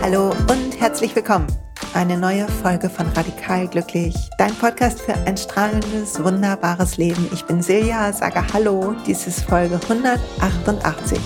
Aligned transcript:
Hallo 0.00 0.30
und 0.48 0.78
herzlich 0.78 1.16
willkommen. 1.16 1.48
Eine 1.94 2.16
neue 2.16 2.46
Folge 2.46 2.88
von 2.88 3.08
Radikal 3.08 3.66
Glücklich, 3.66 4.14
dein 4.38 4.54
Podcast 4.54 5.00
für 5.00 5.14
ein 5.14 5.36
strahlendes, 5.36 6.22
wunderbares 6.22 6.96
Leben. 6.96 7.28
Ich 7.32 7.44
bin 7.44 7.60
Silja, 7.60 8.12
sage 8.12 8.44
Hallo. 8.52 8.94
Dies 9.04 9.26
ist 9.26 9.40
Folge 9.46 9.80
188. 9.82 11.18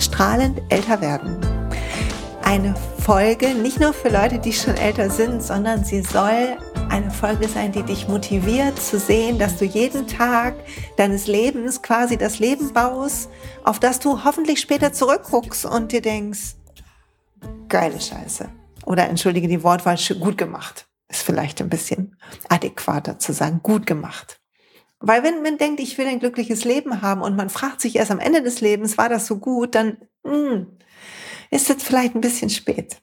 Strahlend 0.00 0.60
älter 0.68 1.00
werden. 1.00 1.38
Eine 2.42 2.74
Folge 2.98 3.54
nicht 3.54 3.78
nur 3.78 3.92
für 3.92 4.08
Leute, 4.08 4.40
die 4.40 4.52
schon 4.52 4.76
älter 4.76 5.10
sind, 5.10 5.44
sondern 5.44 5.84
sie 5.84 6.02
soll 6.02 6.56
eine 6.94 7.10
Folge 7.10 7.48
sein, 7.48 7.72
die 7.72 7.82
dich 7.82 8.06
motiviert 8.06 8.80
zu 8.80 9.00
sehen, 9.00 9.36
dass 9.36 9.56
du 9.56 9.64
jeden 9.64 10.06
Tag 10.06 10.54
deines 10.96 11.26
Lebens 11.26 11.82
quasi 11.82 12.16
das 12.16 12.38
Leben 12.38 12.72
baust, 12.72 13.30
auf 13.64 13.80
das 13.80 13.98
du 13.98 14.22
hoffentlich 14.22 14.60
später 14.60 14.92
zurückguckst 14.92 15.64
und 15.64 15.90
dir 15.90 16.02
denkst, 16.02 16.54
geile 17.68 18.00
Scheiße. 18.00 18.48
Oder 18.86 19.08
entschuldige 19.08 19.48
die 19.48 19.64
Wortwahl, 19.64 19.98
gut 20.20 20.38
gemacht. 20.38 20.86
Ist 21.08 21.22
vielleicht 21.22 21.60
ein 21.60 21.68
bisschen 21.68 22.16
adäquater 22.48 23.18
zu 23.18 23.32
sagen, 23.32 23.58
gut 23.64 23.88
gemacht. 23.88 24.40
Weil 25.00 25.24
wenn 25.24 25.42
man 25.42 25.58
denkt, 25.58 25.80
ich 25.80 25.98
will 25.98 26.06
ein 26.06 26.20
glückliches 26.20 26.64
Leben 26.64 27.02
haben 27.02 27.22
und 27.22 27.34
man 27.34 27.50
fragt 27.50 27.80
sich 27.80 27.96
erst 27.96 28.12
am 28.12 28.20
Ende 28.20 28.40
des 28.40 28.60
Lebens, 28.60 28.98
war 28.98 29.08
das 29.08 29.26
so 29.26 29.38
gut, 29.38 29.74
dann 29.74 29.96
mh, 30.22 30.32
hm, 30.32 30.66
ist 31.50 31.70
es 31.70 31.82
vielleicht 31.82 32.14
ein 32.14 32.20
bisschen 32.20 32.50
spät. 32.50 33.02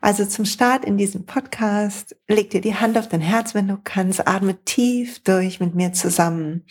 Also 0.00 0.26
zum 0.26 0.44
Start 0.44 0.84
in 0.84 0.96
diesem 0.96 1.26
Podcast, 1.26 2.16
leg 2.28 2.50
dir 2.50 2.60
die 2.60 2.74
Hand 2.74 2.98
auf 2.98 3.08
dein 3.08 3.20
Herz, 3.20 3.54
wenn 3.54 3.68
du 3.68 3.78
kannst, 3.82 4.26
atme 4.26 4.62
tief 4.64 5.22
durch 5.22 5.60
mit 5.60 5.74
mir 5.74 5.92
zusammen. 5.92 6.64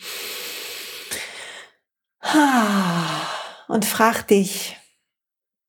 Und 3.68 3.84
frag 3.84 4.22
dich, 4.28 4.76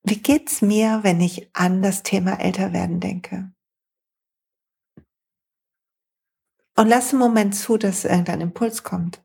wie 0.04 0.20
geht's 0.20 0.62
mir, 0.62 1.00
wenn 1.04 1.20
ich 1.20 1.50
an 1.54 1.82
das 1.82 2.04
Thema 2.04 2.40
Älterwerden 2.40 3.00
denke? 3.00 3.52
Und 6.76 6.88
lass 6.88 7.10
einen 7.10 7.20
Moment 7.20 7.56
zu, 7.56 7.78
dass 7.78 8.06
irgendein 8.06 8.42
Impuls 8.42 8.84
kommt. 8.84 9.24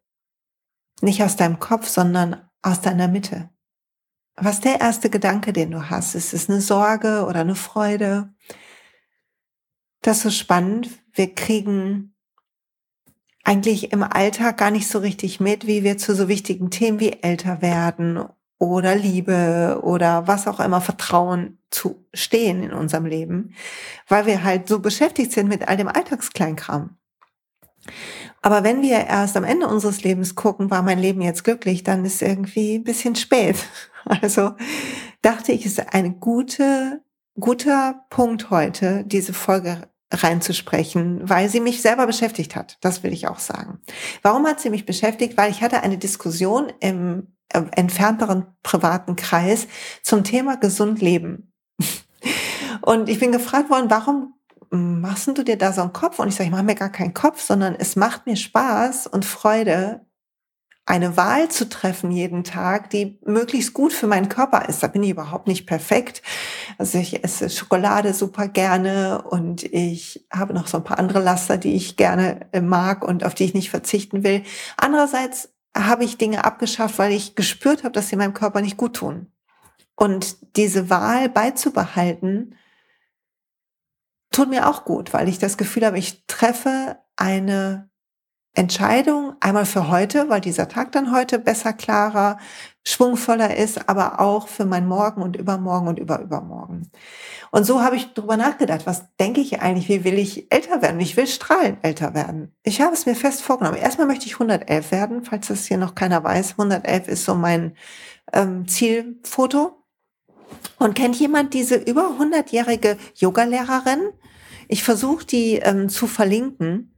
Nicht 1.03 1.23
aus 1.23 1.37
deinem 1.37 1.59
Kopf, 1.59 1.87
sondern 1.87 2.49
aus 2.63 2.81
deiner 2.81 3.09
Mitte. 3.09 3.51
Was 4.37 4.61
der 4.61 4.81
erste 4.81 5.11
Gedanke, 5.11 5.53
den 5.53 5.71
du 5.71 5.91
hast? 5.91 6.15
Ist 6.15 6.33
es 6.33 6.49
eine 6.49 6.61
Sorge 6.61 7.27
oder 7.27 7.41
eine 7.41 7.55
Freude? 7.55 8.33
Das 10.01 10.19
ist 10.19 10.23
so 10.23 10.31
spannend. 10.31 10.89
Wir 11.13 11.35
kriegen 11.35 12.15
eigentlich 13.45 13.93
im 13.93 14.03
Alltag 14.03 14.59
gar 14.59 14.71
nicht 14.71 14.89
so 14.89 14.99
richtig 14.99 15.41
mit, 15.41 15.67
wie 15.67 15.83
wir 15.83 15.99
zu 15.99 16.15
so 16.15 16.29
wichtigen 16.29 16.71
Themen 16.71 17.01
wie 17.01 17.23
älter 17.23 17.61
werden 17.61 18.25
oder 18.59 18.95
Liebe 18.95 19.81
oder 19.83 20.29
was 20.29 20.47
auch 20.47 20.61
immer 20.61 20.81
Vertrauen 20.81 21.59
zu 21.71 22.07
stehen 22.15 22.63
in 22.63 22.73
unserem 22.73 23.07
Leben, 23.07 23.55
weil 24.07 24.27
wir 24.27 24.45
halt 24.45 24.69
so 24.69 24.79
beschäftigt 24.79 25.33
sind 25.33 25.49
mit 25.49 25.67
all 25.67 25.77
dem 25.77 25.89
Alltagskleinkram. 25.89 26.97
Aber 28.43 28.65
wenn 28.65 28.83
wir 28.83 29.07
erst 29.07 29.37
am 29.37 29.45
Ende 29.45 29.69
unseres 29.69 30.03
Lebens 30.03 30.35
gucken, 30.35 30.71
war 30.71 30.83
mein 30.83 30.99
Leben 30.99 31.23
jetzt 31.23 31.45
glücklich, 31.45 31.85
dann 31.85 32.05
ist 32.05 32.21
irgendwie 32.21 32.77
ein 32.77 32.85
bisschen 32.85 33.17
spät. 33.17 33.57
Also 34.05 34.57
dachte 35.23 35.53
ich, 35.53 35.65
ist 35.65 35.95
ein 35.95 36.19
gute, 36.19 37.05
guter 37.39 38.05
Punkt 38.11 38.51
heute, 38.51 39.05
diese 39.07 39.33
Folge 39.33 39.83
reinzusprechen, 40.13 41.21
weil 41.23 41.49
sie 41.49 41.61
mich 41.61 41.83
selber 41.83 42.09
beschäftigt 42.09 42.57
hat. 42.57 42.79
Das 42.81 43.05
will 43.05 43.13
ich 43.13 43.29
auch 43.29 43.39
sagen. 43.39 43.81
Warum 44.23 44.45
hat 44.45 44.59
sie 44.59 44.71
mich 44.71 44.87
beschäftigt? 44.87 45.37
Weil 45.37 45.53
ich 45.53 45.63
hatte 45.63 45.85
eine 45.85 45.99
Diskussion 45.99 46.73
im 46.81 47.29
entfernteren 47.49 48.47
privaten 48.65 49.15
Kreis 49.15 49.69
zum 50.03 50.25
Thema 50.25 50.57
gesund 50.57 51.01
leben. 51.01 51.53
Und 52.81 53.09
ich 53.09 53.21
bin 53.21 53.31
gefragt 53.31 53.71
worden, 53.71 53.89
warum 53.89 54.35
machst 54.73 55.29
du 55.29 55.43
dir 55.43 55.57
da 55.57 55.73
so 55.73 55.83
einen 55.83 55.93
Kopf? 55.93 56.19
Und 56.19 56.29
ich 56.29 56.35
sage, 56.35 56.47
ich 56.49 56.53
mache 56.53 56.65
mir 56.65 56.75
gar 56.75 56.91
keinen 56.91 57.15
Kopf, 57.15 57.41
sondern 57.41 57.75
es 57.75 57.97
macht 57.97 58.27
mir 58.27 58.37
Spaß 58.37 59.07
und 59.07 59.25
Freude, 59.25 60.07
eine 60.85 61.17
Wahl 61.17 61.49
zu 61.49 61.69
treffen 61.69 62.11
jeden 62.11 62.43
Tag, 62.43 62.91
die 62.91 63.19
möglichst 63.25 63.73
gut 63.73 63.93
für 63.93 64.09
meinen 64.09 64.29
Körper 64.29 64.69
ist. 64.69 64.83
Da 64.83 64.89
bin 64.89 65.05
ich 65.05 65.11
überhaupt 65.11 65.47
nicht 65.47 65.67
perfekt. 65.67 66.23
Also 66.77 66.99
ich 66.99 67.23
esse 67.23 67.51
Schokolade 67.51 68.15
super 68.15 68.49
gerne 68.49 69.23
und 69.23 69.63
ich 69.63 70.27
habe 70.33 70.55
noch 70.55 70.67
so 70.67 70.79
ein 70.79 70.85
paar 70.85 70.99
andere 70.99 71.21
Laster, 71.21 71.57
die 71.57 71.77
ich 71.77 71.97
gerne 71.97 72.49
äh, 72.53 72.61
mag 72.61 73.05
und 73.05 73.25
auf 73.25 73.35
die 73.35 73.45
ich 73.45 73.55
nicht 73.55 73.71
verzichten 73.71 74.25
will. 74.25 74.43
Andererseits 74.77 75.51
habe 75.77 76.05
ich 76.05 76.19
Dinge 76.19 76.45
abgeschafft, 76.45 76.99
weil 76.99 77.13
ich 77.13 77.37
gespürt 77.37 77.85
habe, 77.85 77.93
dass 77.93 78.09
sie 78.09 78.17
meinem 78.17 78.35
Körper 78.35 78.61
nicht 78.61 78.77
gut 78.77 78.97
tun. 78.97 79.29
Und 79.95 80.57
diese 80.57 80.91
Wahl 80.91 81.29
beizubehalten, 81.29 82.57
tut 84.33 84.49
mir 84.49 84.69
auch 84.69 84.85
gut, 84.85 85.13
weil 85.13 85.29
ich 85.29 85.39
das 85.39 85.57
Gefühl 85.57 85.87
habe, 85.87 85.99
ich 85.99 86.27
treffe 86.27 86.99
eine 87.17 87.91
Entscheidung 88.55 89.35
einmal 89.41 89.65
für 89.65 89.89
heute, 89.89 90.29
weil 90.29 90.43
dieser 90.43 90.69
Tag 90.69 90.93
dann 90.93 91.11
heute 91.11 91.39
besser, 91.39 91.73
klarer, 91.73 92.39
schwungvoller 92.85 93.57
ist, 93.57 93.89
aber 93.89 94.21
auch 94.21 94.47
für 94.47 94.67
mein 94.67 94.87
Morgen 94.87 95.23
und 95.23 95.37
übermorgen 95.37 95.89
und 95.89 95.99
überübermorgen. 95.99 96.91
Und 97.51 97.65
so 97.65 97.81
habe 97.81 97.97
ich 97.97 98.13
drüber 98.13 98.37
nachgedacht, 98.37 98.83
was 98.85 99.05
denke 99.19 99.41
ich 99.41 99.63
eigentlich, 99.63 99.89
wie 99.89 100.05
will 100.05 100.19
ich 100.19 100.53
älter 100.53 100.83
werden? 100.83 101.01
Ich 101.01 101.17
will 101.17 101.27
strahlend 101.27 101.79
älter 101.83 102.13
werden. 102.13 102.55
Ich 102.63 102.83
habe 102.83 102.93
es 102.93 103.07
mir 103.07 103.15
fest 103.15 103.41
vorgenommen. 103.43 103.79
Erstmal 103.79 104.07
möchte 104.07 104.27
ich 104.27 104.35
111 104.35 104.91
werden, 104.91 105.25
falls 105.25 105.49
das 105.49 105.65
hier 105.65 105.79
noch 105.79 105.95
keiner 105.95 106.23
weiß. 106.23 106.53
111 106.53 107.09
ist 107.09 107.25
so 107.25 107.35
mein 107.35 107.75
ähm, 108.35 108.69
Zielfoto. 108.69 109.82
Und 110.79 110.95
kennt 110.95 111.17
jemand 111.17 111.55
diese 111.55 111.77
über 111.77 112.17
100-jährige 112.19 112.97
Yogalehrerin? 113.17 114.11
Ich 114.69 114.83
versuche 114.83 115.27
die 115.27 115.57
ähm, 115.57 115.89
zu 115.89 116.07
verlinken 116.07 116.93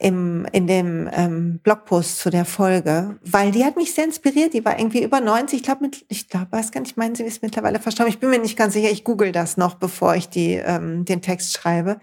im, 0.00 0.46
in 0.52 0.66
dem 0.66 1.10
ähm, 1.12 1.60
Blogpost 1.62 2.18
zu 2.18 2.30
der 2.30 2.46
Folge, 2.46 3.18
weil 3.22 3.50
die 3.50 3.64
hat 3.64 3.76
mich 3.76 3.92
sehr 3.92 4.04
inspiriert. 4.04 4.54
Die 4.54 4.64
war 4.64 4.78
irgendwie 4.78 5.02
über 5.02 5.20
90. 5.20 5.58
Ich 5.58 5.64
glaube, 5.64 5.90
ich 6.08 6.28
glaube, 6.28 6.46
weiß 6.50 6.72
gar 6.72 6.80
nicht, 6.80 6.96
meinen 6.96 7.14
sie 7.14 7.24
ist 7.24 7.42
mittlerweile 7.42 7.78
verstorben. 7.78 8.10
Ich 8.10 8.18
bin 8.18 8.30
mir 8.30 8.38
nicht 8.38 8.56
ganz 8.56 8.72
sicher. 8.72 8.90
Ich 8.90 9.04
google 9.04 9.30
das 9.30 9.58
noch, 9.58 9.74
bevor 9.74 10.14
ich 10.14 10.30
die, 10.30 10.54
ähm, 10.54 11.04
den 11.04 11.20
Text 11.20 11.52
schreibe. 11.52 12.00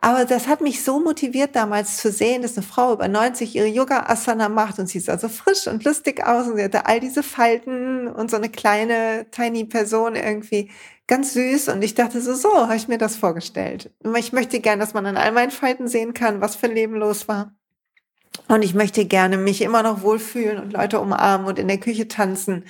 Aber 0.00 0.24
das 0.24 0.46
hat 0.46 0.60
mich 0.60 0.84
so 0.84 1.00
motiviert 1.00 1.56
damals 1.56 1.96
zu 1.96 2.12
sehen, 2.12 2.42
dass 2.42 2.56
eine 2.56 2.66
Frau 2.66 2.92
über 2.92 3.08
90 3.08 3.54
ihre 3.56 3.66
Yoga-Asana 3.66 4.48
macht 4.48 4.78
und 4.78 4.88
sie 4.88 5.00
sah 5.00 5.18
so 5.18 5.28
frisch 5.28 5.66
und 5.66 5.84
lustig 5.84 6.24
aus 6.24 6.46
und 6.46 6.56
sie 6.56 6.64
hatte 6.64 6.86
all 6.86 7.00
diese 7.00 7.22
Falten 7.22 8.06
und 8.08 8.30
so 8.30 8.36
eine 8.36 8.48
kleine, 8.48 9.26
tiny 9.30 9.64
Person 9.64 10.14
irgendwie 10.14 10.70
ganz 11.08 11.32
süß. 11.32 11.68
Und 11.68 11.82
ich 11.82 11.94
dachte 11.94 12.20
so, 12.20 12.34
so 12.34 12.54
habe 12.54 12.76
ich 12.76 12.86
mir 12.86 12.98
das 12.98 13.16
vorgestellt. 13.16 13.90
Ich 14.16 14.32
möchte 14.32 14.60
gern, 14.60 14.78
dass 14.78 14.94
man 14.94 15.06
an 15.06 15.16
all 15.16 15.32
meinen 15.32 15.50
Falten 15.50 15.88
sehen 15.88 16.14
kann, 16.14 16.40
was 16.40 16.54
für 16.54 16.66
ein 16.66 16.74
Leben 16.74 16.94
los 16.94 17.26
war. 17.26 17.52
Und 18.46 18.62
ich 18.62 18.72
möchte 18.72 19.04
gerne 19.04 19.36
mich 19.36 19.60
immer 19.62 19.82
noch 19.82 20.02
wohlfühlen 20.02 20.58
und 20.58 20.72
Leute 20.72 21.00
umarmen 21.00 21.46
und 21.46 21.58
in 21.58 21.68
der 21.68 21.78
Küche 21.78 22.08
tanzen. 22.08 22.64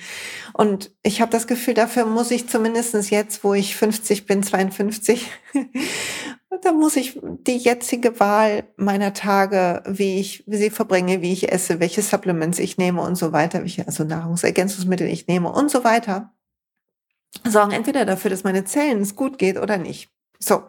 Und 0.53 0.91
ich 1.03 1.21
habe 1.21 1.31
das 1.31 1.47
Gefühl, 1.47 1.73
dafür 1.73 2.05
muss 2.05 2.31
ich 2.31 2.49
zumindestens 2.49 3.09
jetzt, 3.09 3.43
wo 3.43 3.53
ich 3.53 3.75
50 3.75 4.25
bin, 4.25 4.43
52, 4.43 5.27
da 6.61 6.71
muss 6.71 6.95
ich 6.95 7.19
die 7.21 7.57
jetzige 7.57 8.19
Wahl 8.19 8.63
meiner 8.75 9.13
Tage, 9.13 9.83
wie 9.87 10.19
ich 10.19 10.43
sie 10.47 10.69
verbringe, 10.69 11.21
wie 11.21 11.31
ich 11.31 11.51
esse, 11.51 11.79
welche 11.79 12.01
Supplements 12.01 12.59
ich 12.59 12.77
nehme 12.77 13.01
und 13.01 13.15
so 13.15 13.31
weiter, 13.31 13.61
welche 13.61 13.85
also 13.85 14.03
Nahrungsergänzungsmittel 14.03 15.07
ich 15.07 15.27
nehme 15.27 15.51
und 15.51 15.69
so 15.69 15.83
weiter, 15.83 16.33
sorgen 17.47 17.71
entweder 17.71 18.05
dafür, 18.05 18.31
dass 18.31 18.43
meine 18.43 18.65
Zellen 18.65 19.01
es 19.01 19.15
gut 19.15 19.37
geht 19.37 19.57
oder 19.57 19.77
nicht. 19.77 20.09
So. 20.39 20.63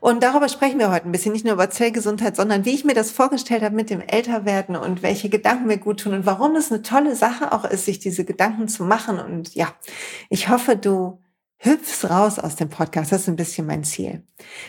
Und 0.00 0.22
darüber 0.24 0.48
sprechen 0.48 0.80
wir 0.80 0.90
heute 0.90 1.06
ein 1.06 1.12
bisschen, 1.12 1.32
nicht 1.32 1.44
nur 1.44 1.54
über 1.54 1.70
Zellgesundheit, 1.70 2.34
sondern 2.34 2.64
wie 2.64 2.74
ich 2.74 2.84
mir 2.84 2.94
das 2.94 3.12
vorgestellt 3.12 3.62
habe 3.62 3.76
mit 3.76 3.88
dem 3.88 4.00
Älterwerden 4.00 4.74
und 4.74 5.02
welche 5.02 5.28
Gedanken 5.28 5.68
mir 5.68 5.78
gut 5.78 6.00
tun 6.00 6.12
und 6.12 6.26
warum 6.26 6.56
es 6.56 6.72
eine 6.72 6.82
tolle 6.82 7.14
Sache 7.14 7.52
auch 7.52 7.64
ist, 7.64 7.84
sich 7.84 8.00
diese 8.00 8.24
Gedanken 8.24 8.66
zu 8.66 8.82
machen. 8.82 9.20
Und 9.20 9.54
ja, 9.54 9.72
ich 10.28 10.48
hoffe, 10.48 10.76
du 10.76 11.21
hüpfst 11.64 12.10
raus 12.10 12.38
aus 12.38 12.56
dem 12.56 12.68
Podcast. 12.68 13.12
Das 13.12 13.22
ist 13.22 13.28
ein 13.28 13.36
bisschen 13.36 13.66
mein 13.66 13.84
Ziel. 13.84 14.24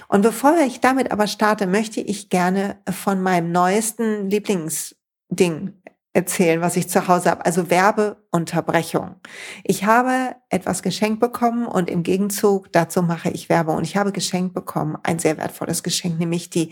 Und 0.08 0.22
bevor 0.22 0.58
ich 0.60 0.80
damit 0.80 1.12
aber 1.12 1.28
starte, 1.28 1.66
möchte 1.66 2.02
ich 2.02 2.30
gerne 2.30 2.78
von 2.90 3.22
meinem 3.22 3.52
neuesten 3.52 4.30
Lieblingsding 4.30 5.74
erzählen, 6.14 6.62
was 6.62 6.78
ich 6.78 6.88
zu 6.88 7.08
Hause 7.08 7.32
habe. 7.32 7.46
Also 7.46 7.72
Werbeunterbrechung. 7.72 9.16
Ich 9.64 9.86
habe 9.86 10.36
etwas 10.50 10.84
geschenkt 10.84 11.20
bekommen 11.20 11.66
und 11.66 11.90
im 11.90 12.04
Gegenzug 12.04 12.72
dazu 12.72 13.02
mache 13.02 13.32
ich 13.32 13.50
Werbung. 13.50 13.78
Und 13.78 13.84
ich 13.84 13.98
habe 13.98 14.12
geschenkt 14.12 14.54
bekommen, 14.54 14.96
ein 15.02 15.18
sehr 15.18 15.38
wertvolles 15.38 15.82
Geschenk, 15.82 16.20
nämlich 16.20 16.52
die 16.52 16.72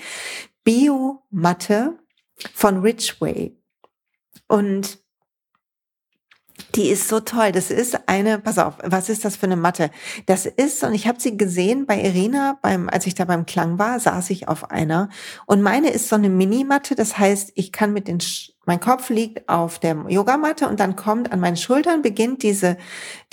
Biomatte 0.64 1.98
von 2.54 2.82
Richway. 2.82 3.58
Und 4.48 5.00
Die 6.76 6.90
ist 6.90 7.08
so 7.08 7.20
toll. 7.20 7.52
Das 7.52 7.72
ist 7.72 8.08
eine, 8.08 8.40
pass 8.40 8.58
auf, 8.58 8.76
was 8.84 9.10
ist 9.10 9.26
das 9.26 9.36
für 9.36 9.46
eine 9.46 9.56
Matte? 9.56 9.92
Das 10.26 10.46
ist, 10.46 10.84
und 10.84 10.94
ich 10.94 11.08
habe 11.08 11.20
sie 11.20 11.38
gesehen 11.38 11.86
bei 11.86 12.02
Irina, 12.02 12.58
beim, 12.62 12.90
als 12.90 13.08
ich 13.08 13.16
da 13.16 13.26
beim 13.26 13.46
Klang 13.46 13.80
war, 13.80 14.00
saß 14.00 14.30
ich 14.30 14.48
auf 14.48 14.72
einer. 14.72 15.10
Und 15.46 15.62
meine 15.62 15.90
ist 15.90 16.10
so 16.10 16.16
eine 16.16 16.30
Minimatte, 16.30 16.96
das 16.96 17.18
heißt, 17.18 17.52
ich 17.56 17.72
kann 17.72 17.94
mit 17.94 18.08
den, 18.08 18.20
mein 18.66 18.80
Kopf 18.80 19.10
liegt 19.10 19.48
auf 19.50 19.80
der 19.80 20.06
Yogamatte 20.08 20.68
und 20.68 20.80
dann 20.80 20.96
kommt 20.96 21.32
an 21.32 21.40
meinen 21.40 21.58
Schultern, 21.58 22.02
beginnt 22.02 22.44
diese, 22.44 22.78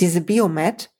diese 0.00 0.20
Biomat 0.20 0.90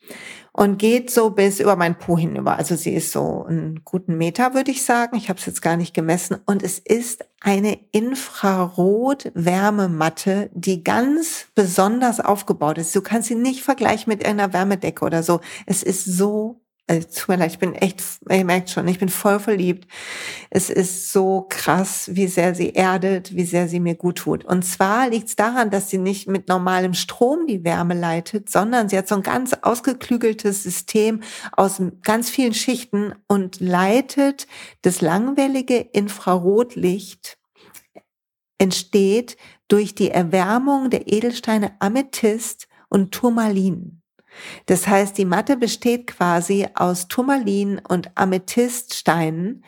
und 0.59 0.77
geht 0.77 1.11
so 1.13 1.31
bis 1.31 1.61
über 1.61 1.77
mein 1.77 1.97
Po 1.97 2.19
hinüber. 2.19 2.57
Also 2.57 2.75
sie 2.75 2.93
ist 2.93 3.13
so 3.13 3.45
einen 3.45 3.83
guten 3.85 4.19
Meter, 4.19 4.55
würde 4.55 4.73
ich 4.73 4.85
sagen. 4.85 5.17
Ich 5.17 5.29
habe 5.29 5.39
es 5.39 5.47
jetzt 5.47 5.63
gar 5.63 5.77
nicht 5.77 5.95
gemessen. 5.95 6.39
Und 6.47 6.65
es 6.65 6.81
ist 6.81 7.25
eine 7.41 7.79
Infrarot-Wärmematte, 7.93 10.51
die 10.53 10.83
ganz 10.83 11.47
besonders 11.55 12.19
aufgebaut 12.19 12.79
ist. 12.79 12.97
Du 12.97 13.03
kannst 13.03 13.29
sie 13.29 13.37
nicht 13.37 13.63
vergleichen 13.63 14.11
mit 14.11 14.27
einer 14.27 14.53
Wärmedecke 14.53 15.05
oder 15.05 15.23
so. 15.23 15.41
Es 15.67 15.85
ist 15.85 16.05
so 16.05 16.61
also, 16.89 17.07
tut 17.15 17.29
mir 17.29 17.37
leid, 17.37 17.53
ich 17.53 17.59
bin 17.59 17.75
echt, 17.75 18.03
ihr 18.31 18.45
merkt 18.45 18.71
schon, 18.71 18.89
ich 18.89 18.99
bin 18.99 19.11
voll 19.11 19.39
verliebt. 19.39 19.87
Es 20.49 20.71
ist 20.71 21.13
so 21.13 21.47
krass, 21.49 22.09
wie 22.13 22.27
sehr 22.27 22.55
sie 22.55 22.75
erdet, 22.75 23.37
wie 23.37 23.45
sehr 23.45 23.69
sie 23.69 23.79
mir 23.79 23.95
gut 23.95 24.17
tut. 24.19 24.45
Und 24.45 24.65
zwar 24.65 25.11
liegt 25.11 25.29
es 25.29 25.37
daran, 25.37 25.71
dass 25.71 25.91
sie 25.91 25.99
nicht 25.99 26.29
mit 26.29 26.49
normalem 26.49 26.95
Strom 26.95 27.47
die 27.47 27.63
Wärme 27.63 27.93
leitet, 27.93 28.49
sondern 28.49 28.89
sie 28.89 28.97
hat 28.97 29.07
so 29.07 29.17
ein 29.17 29.23
ganz 29.23 29.53
ausgeklügeltes 29.61 30.63
System 30.63 31.21
aus 31.53 31.83
ganz 32.03 32.31
vielen 32.31 32.55
Schichten 32.55 33.15
und 33.27 33.61
leitet 33.61 34.47
das 34.81 35.03
langwellige 35.03 35.77
Infrarotlicht 35.77 37.39
entsteht 38.59 39.37
durch 39.69 39.95
die 39.95 40.11
Erwärmung 40.11 40.91
der 40.91 41.13
Edelsteine 41.13 41.73
Amethyst 41.81 42.67
und 42.89 43.13
Turmalin. 43.13 43.98
Das 44.67 44.87
heißt, 44.87 45.17
die 45.19 45.25
Matte 45.25 45.57
besteht 45.57 46.07
quasi 46.07 46.69
aus 46.75 47.09
Turmalin 47.09 47.81
und 47.87 48.11
Amethyststeinen, 48.17 49.65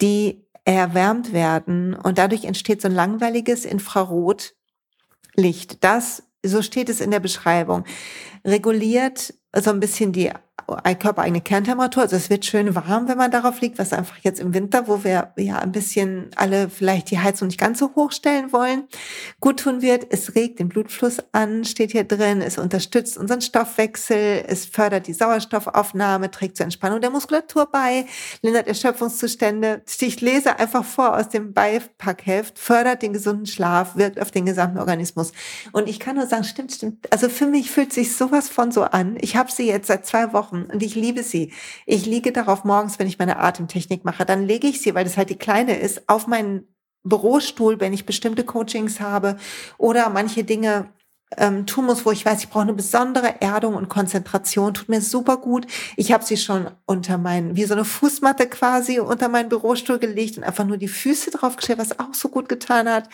die 0.00 0.44
erwärmt 0.64 1.32
werden 1.32 1.94
und 1.94 2.18
dadurch 2.18 2.44
entsteht 2.44 2.82
so 2.82 2.88
ein 2.88 2.94
langweiliges 2.94 3.64
Infrarotlicht. 3.64 4.52
Das, 5.82 6.24
so 6.44 6.62
steht 6.62 6.88
es 6.88 7.00
in 7.00 7.10
der 7.10 7.20
Beschreibung, 7.20 7.84
reguliert 8.44 9.34
so 9.56 9.70
ein 9.70 9.80
bisschen 9.80 10.12
die 10.12 10.30
körpereigene 10.98 11.40
Kerntemperatur. 11.40 12.02
Also 12.02 12.16
es 12.16 12.30
wird 12.30 12.44
schön 12.44 12.74
warm, 12.74 13.08
wenn 13.08 13.18
man 13.18 13.30
darauf 13.30 13.60
liegt, 13.60 13.78
was 13.78 13.92
einfach 13.92 14.18
jetzt 14.22 14.40
im 14.40 14.54
Winter, 14.54 14.88
wo 14.88 15.04
wir 15.04 15.32
ja 15.36 15.58
ein 15.58 15.72
bisschen 15.72 16.30
alle 16.36 16.68
vielleicht 16.68 17.10
die 17.10 17.18
Heizung 17.18 17.48
nicht 17.48 17.60
ganz 17.60 17.78
so 17.78 17.94
hoch 17.94 18.12
stellen 18.12 18.52
wollen, 18.52 18.84
gut 19.40 19.60
tun 19.60 19.82
wird. 19.82 20.06
Es 20.10 20.34
regt 20.34 20.58
den 20.58 20.68
Blutfluss 20.68 21.18
an, 21.32 21.64
steht 21.64 21.92
hier 21.92 22.04
drin. 22.04 22.42
Es 22.42 22.58
unterstützt 22.58 23.16
unseren 23.16 23.40
Stoffwechsel. 23.40 24.44
Es 24.46 24.66
fördert 24.66 25.06
die 25.06 25.12
Sauerstoffaufnahme, 25.12 26.30
trägt 26.30 26.56
zur 26.56 26.64
Entspannung 26.64 27.00
der 27.00 27.10
Muskulatur 27.10 27.66
bei, 27.70 28.06
lindert 28.42 28.66
Erschöpfungszustände. 28.68 29.82
Ich 30.00 30.20
lese 30.20 30.58
einfach 30.58 30.84
vor 30.84 31.16
aus 31.16 31.28
dem 31.28 31.52
Beipackheft, 31.52 32.58
fördert 32.58 33.02
den 33.02 33.12
gesunden 33.12 33.46
Schlaf, 33.46 33.96
wirkt 33.96 34.20
auf 34.20 34.30
den 34.30 34.46
gesamten 34.46 34.78
Organismus. 34.78 35.32
Und 35.72 35.88
ich 35.88 36.00
kann 36.00 36.16
nur 36.16 36.26
sagen, 36.26 36.44
stimmt, 36.44 36.72
stimmt. 36.72 37.12
Also 37.12 37.28
für 37.28 37.46
mich 37.46 37.70
fühlt 37.70 37.92
sich 37.92 38.16
sowas 38.16 38.48
von 38.48 38.72
so 38.72 38.84
an. 38.84 39.16
Ich 39.20 39.36
habe 39.36 39.50
sie 39.50 39.66
jetzt 39.66 39.88
seit 39.88 40.06
zwei 40.06 40.32
Wochen 40.32 40.47
Wochen 40.48 40.66
und 40.72 40.82
ich 40.82 40.94
liebe 40.94 41.22
sie. 41.22 41.52
Ich 41.86 42.06
liege 42.06 42.32
darauf 42.32 42.64
morgens, 42.64 42.98
wenn 42.98 43.06
ich 43.06 43.18
meine 43.18 43.38
Atemtechnik 43.38 44.04
mache, 44.04 44.24
dann 44.24 44.44
lege 44.44 44.66
ich 44.66 44.80
sie, 44.80 44.94
weil 44.94 45.04
das 45.04 45.16
halt 45.16 45.30
die 45.30 45.38
kleine 45.38 45.78
ist, 45.78 46.08
auf 46.08 46.26
meinen 46.26 46.66
Bürostuhl, 47.04 47.80
wenn 47.80 47.92
ich 47.92 48.06
bestimmte 48.06 48.44
Coachings 48.44 49.00
habe 49.00 49.36
oder 49.78 50.10
manche 50.10 50.44
Dinge 50.44 50.92
ähm, 51.36 51.66
tun 51.66 51.84
muss, 51.84 52.06
wo 52.06 52.10
ich 52.10 52.24
weiß, 52.24 52.40
ich 52.40 52.48
brauche 52.48 52.62
eine 52.62 52.72
besondere 52.72 53.40
Erdung 53.40 53.74
und 53.74 53.88
Konzentration, 53.88 54.72
tut 54.72 54.88
mir 54.88 55.02
super 55.02 55.36
gut. 55.36 55.66
Ich 55.96 56.12
habe 56.12 56.24
sie 56.24 56.38
schon 56.38 56.70
unter 56.86 57.18
meinen, 57.18 57.54
wie 57.54 57.64
so 57.64 57.74
eine 57.74 57.84
Fußmatte 57.84 58.46
quasi 58.48 58.98
unter 58.98 59.28
meinen 59.28 59.50
Bürostuhl 59.50 59.98
gelegt 59.98 60.38
und 60.38 60.44
einfach 60.44 60.64
nur 60.64 60.78
die 60.78 60.88
Füße 60.88 61.30
draufgestellt, 61.30 61.78
was 61.78 61.98
auch 61.98 62.14
so 62.14 62.28
gut 62.30 62.48
getan 62.48 62.88
hat. 62.88 63.08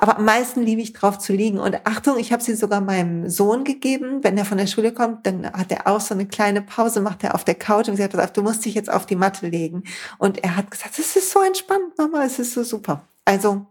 Aber 0.00 0.16
am 0.16 0.24
meisten 0.24 0.62
liebe 0.62 0.80
ich 0.80 0.92
drauf 0.92 1.18
zu 1.18 1.32
liegen. 1.32 1.58
Und 1.58 1.84
Achtung, 1.84 2.18
ich 2.18 2.32
habe 2.32 2.40
sie 2.40 2.54
sogar 2.54 2.80
meinem 2.80 3.28
Sohn 3.28 3.64
gegeben. 3.64 4.22
Wenn 4.22 4.38
er 4.38 4.44
von 4.44 4.56
der 4.56 4.68
Schule 4.68 4.92
kommt, 4.92 5.26
dann 5.26 5.52
hat 5.52 5.72
er 5.72 5.88
auch 5.88 6.00
so 6.00 6.14
eine 6.14 6.26
kleine 6.26 6.62
Pause, 6.62 7.00
macht 7.00 7.24
er 7.24 7.34
auf 7.34 7.42
der 7.42 7.56
Couch 7.56 7.88
und 7.88 7.96
gesagt, 7.96 8.12
pass 8.12 8.26
auf, 8.26 8.32
du 8.32 8.42
musst 8.42 8.64
dich 8.64 8.74
jetzt 8.74 8.90
auf 8.90 9.06
die 9.06 9.16
Matte 9.16 9.48
legen. 9.48 9.82
Und 10.18 10.44
er 10.44 10.54
hat 10.54 10.70
gesagt, 10.70 11.00
es 11.00 11.16
ist 11.16 11.32
so 11.32 11.42
entspannt, 11.42 11.98
Mama, 11.98 12.22
es 12.24 12.38
ist 12.38 12.54
so 12.54 12.62
super. 12.62 13.08
Also, 13.24 13.66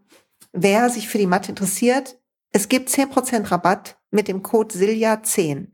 wer 0.52 0.90
sich 0.90 1.08
für 1.08 1.18
die 1.18 1.28
Matte 1.28 1.48
interessiert, 1.50 2.18
es 2.52 2.68
gibt 2.68 2.90
10% 2.90 3.50
Rabatt 3.50 3.96
mit 4.12 4.28
dem 4.28 4.44
Code 4.44 4.76
SILJA10 4.76 5.68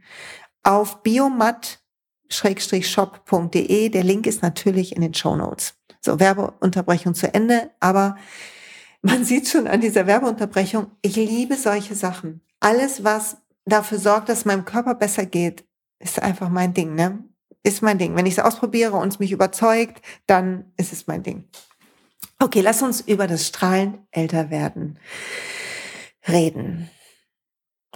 auf 0.62 1.02
biomat-shop.de. 1.02 3.90
Der 3.90 4.04
Link 4.04 4.28
ist 4.28 4.44
natürlich 4.44 4.96
in 4.96 5.02
den 5.02 5.16
Show 5.16 5.36
Notes. 5.36 5.74
So, 6.00 6.20
Werbeunterbrechung 6.20 7.16
zu 7.16 7.34
Ende, 7.34 7.72
aber 7.80 8.18
man 9.04 9.24
sieht 9.24 9.48
schon 9.48 9.68
an 9.68 9.82
dieser 9.82 10.08
Werbeunterbrechung, 10.08 10.88
ich 11.02 11.16
liebe 11.16 11.56
solche 11.56 11.94
Sachen. 11.94 12.42
Alles, 12.60 13.04
was 13.04 13.38
dafür 13.66 14.00
sorgt, 14.00 14.30
dass 14.30 14.46
meinem 14.46 14.66
Körper 14.66 14.96
besser 14.96 15.26
geht, 15.26 15.66
ist 16.00 16.22
einfach 16.22 16.50
mein 16.50 16.74
Ding, 16.74 16.96
ne? 16.96 17.24
Ist 17.64 17.82
mein 17.82 17.98
Ding. 17.98 18.16
Wenn 18.16 18.26
ich 18.26 18.38
es 18.38 18.44
ausprobiere 18.44 18.98
und 18.98 19.08
es 19.08 19.20
mich 19.20 19.32
überzeugt, 19.32 20.02
dann 20.26 20.72
ist 20.76 20.92
es 20.92 21.08
mein 21.08 21.24
Ding. 21.24 21.46
Okay, 22.40 22.62
lass 22.62 22.82
uns 22.82 23.00
über 23.02 23.28
das 23.28 23.48
Strahlen 23.48 24.00
älter 24.12 24.50
werden 24.50 25.00
reden. 26.28 26.90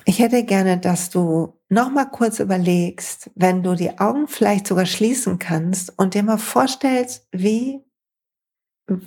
Ich 0.06 0.20
hätte 0.20 0.44
gerne, 0.44 0.78
dass 0.78 1.10
du 1.10 1.60
noch 1.70 1.90
mal 1.90 2.06
kurz 2.06 2.40
überlegst, 2.40 3.30
wenn 3.36 3.62
du 3.62 3.76
die 3.76 4.00
Augen 4.00 4.28
vielleicht 4.28 4.68
sogar 4.68 4.86
schließen 4.86 5.38
kannst 5.38 5.98
und 5.98 6.14
dir 6.14 6.24
mal 6.24 6.38
vorstellst, 6.38 7.28
wie 7.32 7.84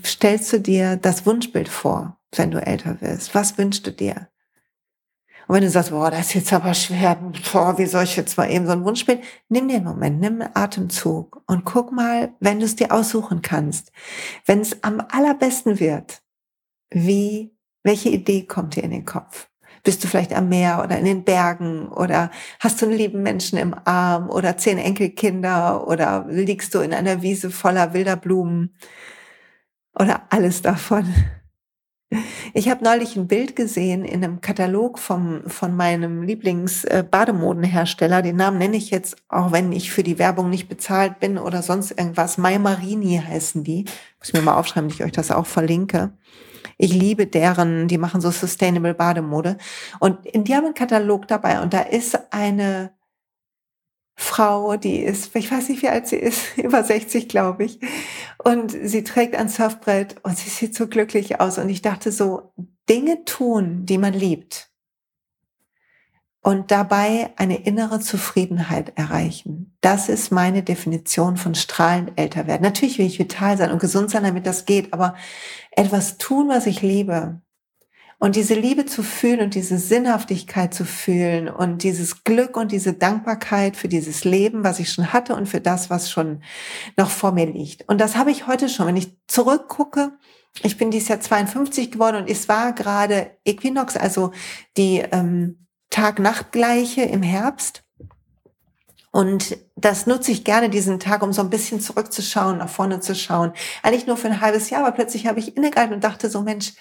stellst 0.05 0.53
du 0.53 0.61
dir 0.61 0.97
das 0.97 1.27
Wunschbild 1.27 1.69
vor, 1.69 2.19
wenn 2.35 2.50
du 2.50 2.65
älter 2.65 3.00
wirst? 3.00 3.35
Was 3.35 3.59
wünschst 3.59 3.87
du 3.87 3.93
dir? 3.93 4.29
Und 5.47 5.56
wenn 5.56 5.62
du 5.65 5.71
sagst, 5.71 5.91
boah, 5.91 6.11
das 6.11 6.29
ist 6.29 6.35
jetzt 6.35 6.53
aber 6.53 6.75
schwer, 6.75 7.17
boah, 7.53 7.77
wie 7.77 7.87
soll 7.87 8.05
ich 8.05 8.17
jetzt 8.17 8.37
mal 8.37 8.50
eben 8.50 8.67
so 8.67 8.73
ein 8.73 8.85
Wunschbild? 8.85 9.21
Nimm 9.49 9.67
dir 9.67 9.77
einen 9.77 9.85
Moment, 9.85 10.21
nimm 10.21 10.41
einen 10.41 10.55
Atemzug 10.55 11.43
und 11.47 11.65
guck 11.65 11.91
mal, 11.91 12.32
wenn 12.38 12.61
du 12.61 12.67
es 12.67 12.77
dir 12.77 12.93
aussuchen 12.93 13.43
kannst, 13.43 13.91
wenn 14.47 14.61
es 14.61 14.85
am 14.85 15.03
allerbesten 15.11 15.81
wird, 15.81 16.23
wie, 16.91 17.53
welche 17.83 18.11
Idee 18.11 18.47
kommt 18.47 18.76
dir 18.76 18.85
in 18.85 18.93
den 18.93 19.05
Kopf? 19.05 19.49
Bist 19.83 20.05
du 20.05 20.09
vielleicht 20.09 20.35
am 20.35 20.50
Meer 20.50 20.83
oder 20.85 20.99
in 20.99 21.06
den 21.06 21.25
Bergen 21.25 21.88
oder 21.88 22.31
hast 22.61 22.81
du 22.81 22.87
einen 22.87 22.94
lieben 22.94 23.23
Menschen 23.23 23.59
im 23.59 23.75
Arm 23.85 24.29
oder 24.29 24.56
zehn 24.56 24.79
Enkelkinder 24.79 25.88
oder 25.88 26.26
liegst 26.29 26.75
du 26.75 26.79
in 26.81 26.93
einer 26.93 27.23
Wiese 27.23 27.50
voller 27.50 27.94
wilder 27.94 28.17
Blumen? 28.17 28.76
Oder 29.98 30.22
alles 30.31 30.62
davon. 30.62 31.12
Ich 32.54 32.68
habe 32.68 32.82
neulich 32.82 33.16
ein 33.16 33.28
Bild 33.28 33.54
gesehen 33.54 34.04
in 34.04 34.25
einem 34.25 34.40
Katalog 34.40 34.99
vom, 34.99 35.42
von 35.47 35.76
meinem 35.76 36.23
Lieblings-Bademodenhersteller. 36.23 38.18
Äh, 38.18 38.23
Den 38.23 38.37
Namen 38.37 38.59
nenne 38.59 38.76
ich 38.76 38.90
jetzt, 38.90 39.16
auch 39.28 39.52
wenn 39.52 39.70
ich 39.70 39.92
für 39.92 40.02
die 40.02 40.18
Werbung 40.18 40.50
nicht 40.50 40.68
bezahlt 40.68 41.20
bin 41.20 41.38
oder 41.38 41.62
sonst 41.62 41.92
irgendwas. 41.92 42.37
Mai 42.37 42.59
Marini 42.59 43.23
heißen 43.25 43.62
die. 43.62 43.85
Muss 44.18 44.28
ich 44.28 44.32
mir 44.35 44.42
mal 44.42 44.56
aufschreiben, 44.56 44.88
dass 44.88 44.99
ich 44.99 45.04
euch 45.04 45.12
das 45.12 45.30
auch 45.30 45.47
verlinke. 45.47 46.12
Ich 46.78 46.92
liebe 46.92 47.28
deren, 47.28 47.87
die 47.87 47.99
machen 47.99 48.20
so 48.20 48.32
Sustainable 48.32 48.94
Bademode. 48.94 49.56
Und 50.00 50.18
die 50.35 50.54
haben 50.56 50.64
einen 50.64 50.75
Katalog 50.75 51.28
dabei 51.28 51.61
und 51.61 51.73
da 51.73 51.82
ist 51.82 52.32
eine 52.32 52.90
Frau, 54.21 54.77
die 54.77 54.99
ist, 54.99 55.35
ich 55.35 55.50
weiß 55.50 55.71
nicht, 55.71 55.83
wie 55.83 55.89
alt 55.89 56.07
sie 56.07 56.17
ist, 56.17 56.43
über 56.59 56.85
60, 56.85 57.27
glaube 57.27 57.65
ich. 57.65 57.81
Und 58.37 58.71
sie 58.71 59.03
trägt 59.03 59.35
ein 59.35 59.49
Surfbrett 59.49 60.17
und 60.23 60.37
sie 60.37 60.50
sieht 60.50 60.75
so 60.75 60.89
glücklich 60.89 61.41
aus. 61.41 61.57
Und 61.57 61.71
ich 61.71 61.81
dachte 61.81 62.12
so, 62.12 62.53
Dinge 62.89 63.25
tun, 63.25 63.87
die 63.87 63.97
man 63.97 64.12
liebt. 64.12 64.71
Und 66.43 66.71
dabei 66.71 67.33
eine 67.37 67.65
innere 67.65 68.00
Zufriedenheit 68.00 68.93
erreichen. 68.97 69.77
Das 69.81 70.09
ist 70.09 70.31
meine 70.31 70.62
Definition 70.62 71.37
von 71.37 71.55
strahlend 71.55 72.12
älter 72.17 72.47
werden. 72.47 72.62
Natürlich 72.62 72.99
will 72.99 73.07
ich 73.07 73.19
vital 73.19 73.57
sein 73.57 73.71
und 73.71 73.81
gesund 73.81 74.11
sein, 74.11 74.23
damit 74.23 74.47
das 74.47 74.67
geht, 74.67 74.93
aber 74.93 75.15
etwas 75.71 76.19
tun, 76.19 76.49
was 76.49 76.67
ich 76.67 76.83
liebe, 76.83 77.41
und 78.21 78.37
diese 78.37 78.55
Liebe 78.55 78.85
zu 78.85 79.03
fühlen 79.03 79.41
und 79.41 79.55
diese 79.55 79.79
Sinnhaftigkeit 79.79 80.75
zu 80.75 80.85
fühlen 80.85 81.49
und 81.49 81.83
dieses 81.83 82.23
Glück 82.23 82.57
und 82.59 82.71
diese 82.71 82.93
Dankbarkeit 82.93 83.77
für 83.79 83.89
dieses 83.89 84.25
Leben, 84.25 84.62
was 84.62 84.79
ich 84.79 84.93
schon 84.93 85.12
hatte 85.15 85.35
und 85.35 85.49
für 85.49 85.62
das, 85.62 85.89
was 85.89 86.11
schon 86.11 86.43
noch 86.99 87.09
vor 87.09 87.33
mir 87.33 87.47
liegt. 87.47 87.89
Und 87.89 87.99
das 87.99 88.17
habe 88.17 88.31
ich 88.31 88.47
heute 88.47 88.69
schon. 88.69 88.87
Wenn 88.87 88.99
ich 88.99 89.17
zurückgucke, 89.27 90.12
ich 90.62 90.77
bin 90.77 90.91
dieses 90.91 91.09
Jahr 91.09 91.21
52 91.21 91.91
geworden 91.93 92.17
und 92.17 92.31
es 92.31 92.47
war 92.47 92.75
gerade 92.75 93.31
Äquinox, 93.47 93.97
also 93.97 94.33
die 94.77 94.99
ähm, 94.99 95.67
Tag-Nacht-Gleiche 95.89 97.03
im 97.03 97.23
Herbst. 97.23 97.85
Und 99.12 99.57
das 99.77 100.07
nutze 100.07 100.31
ich 100.31 100.45
gerne, 100.45 100.69
diesen 100.69 101.00
Tag, 101.00 101.23
um 101.23 101.33
so 101.33 101.41
ein 101.41 101.50
bisschen 101.50 101.81
zurückzuschauen, 101.81 102.59
nach 102.59 102.69
vorne 102.69 103.00
zu 103.00 103.15
schauen. 103.15 103.55
Eigentlich 103.83 104.07
nur 104.07 104.19
für 104.19 104.29
ein 104.29 104.43
halbes 104.43 104.69
Jahr, 104.69 104.83
aber 104.83 104.93
plötzlich 104.95 105.27
habe 105.27 105.41
ich 105.41 105.57
innegehalten 105.57 105.95
und 105.95 106.05
dachte 106.05 106.29
so, 106.29 106.43
Mensch, 106.43 106.75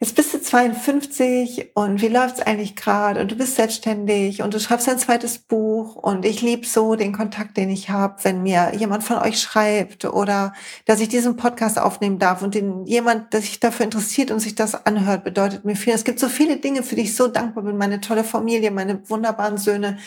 jetzt 0.00 0.14
bist 0.16 0.32
du 0.32 0.40
52 0.40 1.72
und 1.74 2.00
wie 2.00 2.08
läuft's 2.08 2.40
eigentlich 2.40 2.74
gerade 2.74 3.20
und 3.20 3.30
du 3.30 3.36
bist 3.36 3.56
selbstständig 3.56 4.42
und 4.42 4.54
du 4.54 4.58
schreibst 4.58 4.88
ein 4.88 4.98
zweites 4.98 5.38
Buch 5.38 5.94
und 5.94 6.24
ich 6.24 6.40
lieb 6.40 6.64
so 6.64 6.96
den 6.96 7.12
Kontakt, 7.12 7.58
den 7.58 7.68
ich 7.68 7.90
habe, 7.90 8.16
wenn 8.22 8.42
mir 8.42 8.72
jemand 8.74 9.04
von 9.04 9.18
euch 9.18 9.38
schreibt 9.38 10.06
oder 10.06 10.54
dass 10.86 11.00
ich 11.00 11.10
diesen 11.10 11.36
Podcast 11.36 11.78
aufnehmen 11.78 12.18
darf 12.18 12.40
und 12.40 12.54
den 12.54 12.86
jemand, 12.86 13.34
der 13.34 13.42
sich 13.42 13.60
dafür 13.60 13.84
interessiert 13.84 14.30
und 14.30 14.40
sich 14.40 14.54
das 14.54 14.86
anhört, 14.86 15.22
bedeutet 15.22 15.66
mir 15.66 15.76
viel. 15.76 15.92
Es 15.92 16.04
gibt 16.04 16.18
so 16.18 16.30
viele 16.30 16.56
Dinge, 16.56 16.82
für 16.82 16.96
die 16.96 17.02
ich 17.02 17.14
so 17.14 17.28
dankbar 17.28 17.64
bin, 17.64 17.76
meine 17.76 18.00
tolle 18.00 18.24
Familie, 18.24 18.70
meine 18.70 19.08
wunderbaren 19.10 19.58
Söhne, 19.58 19.98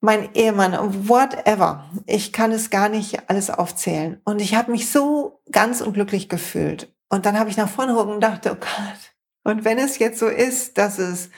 mein 0.00 0.34
Ehemann, 0.34 1.08
whatever. 1.08 1.88
Ich 2.06 2.32
kann 2.32 2.50
es 2.50 2.70
gar 2.70 2.88
nicht 2.88 3.30
alles 3.30 3.48
aufzählen. 3.48 4.20
Und 4.24 4.40
ich 4.40 4.56
habe 4.56 4.72
mich 4.72 4.90
so 4.90 5.40
ganz 5.52 5.80
unglücklich 5.80 6.28
gefühlt. 6.28 6.92
Und 7.08 7.26
dann 7.26 7.38
habe 7.38 7.50
ich 7.50 7.56
nach 7.56 7.68
vorne 7.68 7.92
geguckt 7.92 8.10
und 8.10 8.20
dachte, 8.20 8.52
oh 8.52 8.56
Gott. 8.56 9.14
Und 9.44 9.64
wenn 9.64 9.78
es 9.78 9.98
jetzt 9.98 10.18
so 10.18 10.26
ist, 10.26 10.76
dass 10.76 10.98
es 10.98 11.30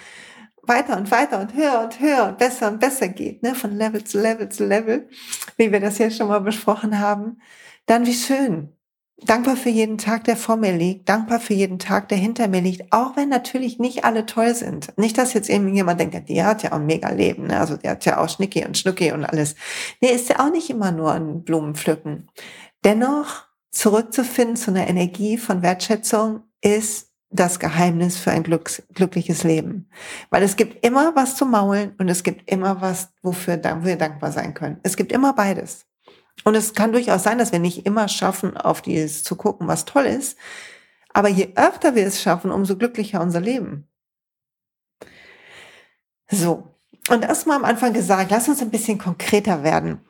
weiter 0.62 0.97
und 0.97 1.11
weiter 1.11 1.41
und 1.41 1.55
höher 1.55 1.81
und 1.81 2.00
höher 2.00 2.29
und 2.29 2.39
besser 2.39 2.69
und 2.69 2.81
besser 2.81 3.09
geht, 3.09 3.43
ne, 3.43 3.55
von 3.55 3.73
Level 3.73 4.05
zu 4.05 4.21
Level 4.21 4.49
zu 4.49 4.67
Level, 4.67 5.09
wie 5.57 5.73
wir 5.73 5.81
das 5.81 5.99
jetzt 5.99 6.17
schon 6.17 6.29
mal 6.29 6.41
besprochen 6.41 6.99
haben, 6.99 7.41
dann 7.87 8.07
wie 8.07 8.15
schön. 8.15 8.73
Dankbar 9.23 9.57
für 9.57 9.69
jeden 9.69 9.99
Tag, 9.99 10.25
der 10.25 10.37
vor 10.37 10.57
mir 10.57 10.73
liegt, 10.73 11.07
dankbar 11.09 11.41
für 11.41 11.53
jeden 11.53 11.79
Tag, 11.79 12.09
der 12.09 12.17
hinter 12.17 12.49
mir 12.49 12.62
liegt, 12.62 12.91
auch 12.91 13.17
wenn 13.17 13.29
natürlich 13.29 13.79
nicht 13.79 14.03
alle 14.05 14.25
toll 14.25 14.55
sind. 14.55 14.97
Nicht, 14.97 15.19
dass 15.19 15.35
jetzt 15.35 15.50
irgendjemand 15.50 16.00
denkt, 16.00 16.29
die 16.31 16.43
hat 16.43 16.62
ja 16.62 16.73
auch 16.73 16.77
ein 16.77 16.87
mega 16.87 17.11
Leben, 17.11 17.49
ne? 17.49 17.61
also 17.61 17.77
der 17.77 17.93
hat 17.93 18.05
ja 18.07 18.17
auch 18.19 18.31
Schnicki 18.31 18.65
und 18.65 18.79
Schnucki 18.79 19.12
und 19.12 19.27
alles. 19.27 19.57
Nee, 20.00 20.09
ist 20.09 20.31
ja 20.31 20.41
auch 20.41 20.50
nicht 20.50 20.71
immer 20.71 20.91
nur 20.91 21.12
ein 21.12 21.45
Blumenpflücken. 21.45 22.31
Dennoch 22.83 23.50
zurückzufinden 23.71 24.57
zu 24.57 24.71
einer 24.71 24.89
Energie 24.89 25.39
von 25.39 25.62
Wertschätzung 25.62 26.43
ist 26.61 27.11
das 27.31 27.61
Geheimnis 27.61 28.19
für 28.19 28.33
ein 28.33 28.43
glücks, 28.43 28.83
glückliches 28.93 29.45
Leben. 29.45 29.89
Weil 30.31 30.43
es 30.43 30.57
gibt 30.57 30.85
immer 30.85 31.15
was 31.15 31.37
zu 31.37 31.47
maulen 31.47 31.95
und 31.99 32.09
es 32.09 32.25
gibt 32.25 32.50
immer 32.50 32.81
was, 32.81 33.12
wofür 33.23 33.62
wir 33.62 33.97
dankbar 33.97 34.33
sein 34.33 34.55
können. 34.55 34.81
Es 34.83 34.97
gibt 34.97 35.12
immer 35.12 35.33
beides. 35.33 35.87
Und 36.43 36.57
es 36.57 36.75
kann 36.75 36.93
durchaus 36.93 37.23
sein, 37.23 37.39
dass 37.39 37.53
wir 37.53 37.59
nicht 37.61 37.87
immer 37.87 38.09
schaffen, 38.09 38.57
auf 38.57 38.83
dieses 38.83 39.23
zu 39.23 39.37
gucken, 39.37 39.69
was 39.69 39.85
toll 39.85 40.07
ist. 40.07 40.37
Aber 41.12 41.29
je 41.29 41.53
öfter 41.55 41.95
wir 41.95 42.07
es 42.07 42.21
schaffen, 42.21 42.50
umso 42.50 42.77
glücklicher 42.77 43.21
unser 43.21 43.41
Leben. 43.41 43.89
So. 46.31 46.67
Und 47.09 47.25
erstmal 47.25 47.57
am 47.57 47.65
Anfang 47.65 47.93
gesagt, 47.93 48.31
lass 48.31 48.49
uns 48.49 48.62
ein 48.62 48.71
bisschen 48.71 48.99
konkreter 48.99 49.62
werden 49.62 50.00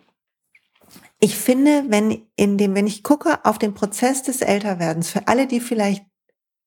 ich 1.21 1.37
finde, 1.37 1.85
wenn 1.89 2.27
in 2.37 2.57
dem, 2.57 2.75
wenn 2.75 2.87
ich 2.87 3.05
gucke 3.05 3.45
auf 3.45 3.59
den 3.59 3.75
Prozess 3.75 4.23
des 4.23 4.41
Älterwerdens, 4.41 5.11
für 5.11 5.29
alle, 5.29 5.47
die 5.47 5.61
vielleicht 5.61 6.05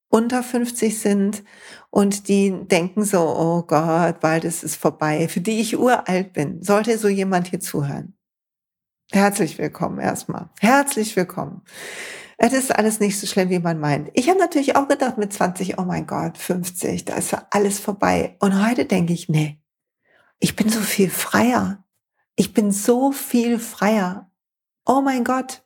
unter 0.09 0.43
50 0.43 0.99
sind 0.99 1.43
und 1.89 2.27
die 2.27 2.51
denken 2.67 3.03
so, 3.03 3.19
oh 3.19 3.63
Gott, 3.63 4.19
bald 4.19 4.43
ist 4.43 4.63
es 4.63 4.75
vorbei, 4.75 5.27
für 5.27 5.41
die 5.41 5.59
ich 5.59 5.77
uralt 5.77 6.33
bin, 6.33 6.61
sollte 6.61 6.99
so 6.99 7.07
jemand 7.07 7.47
hier 7.47 7.59
zuhören. 7.59 8.15
Herzlich 9.11 9.57
willkommen 9.57 9.99
erstmal. 9.99 10.49
Herzlich 10.59 11.15
willkommen. 11.15 11.63
Es 12.37 12.53
ist 12.53 12.75
alles 12.75 12.99
nicht 12.99 13.19
so 13.19 13.25
schlimm, 13.25 13.49
wie 13.49 13.59
man 13.59 13.79
meint. 13.79 14.11
Ich 14.13 14.29
habe 14.29 14.39
natürlich 14.39 14.75
auch 14.75 14.87
gedacht 14.87 15.17
mit 15.17 15.33
20, 15.33 15.79
oh 15.79 15.83
mein 15.83 16.05
Gott, 16.05 16.37
50, 16.37 17.05
da 17.05 17.15
ist 17.15 17.35
alles 17.49 17.79
vorbei. 17.79 18.37
Und 18.39 18.63
heute 18.63 18.85
denke 18.85 19.13
ich, 19.13 19.29
nee, 19.29 19.59
ich 20.39 20.55
bin 20.55 20.69
so 20.69 20.79
viel 20.79 21.09
freier. 21.09 21.83
Ich 22.35 22.53
bin 22.53 22.71
so 22.71 23.11
viel 23.11 23.57
freier 23.57 24.29
oh 24.85 25.01
mein 25.01 25.23
Gott, 25.23 25.63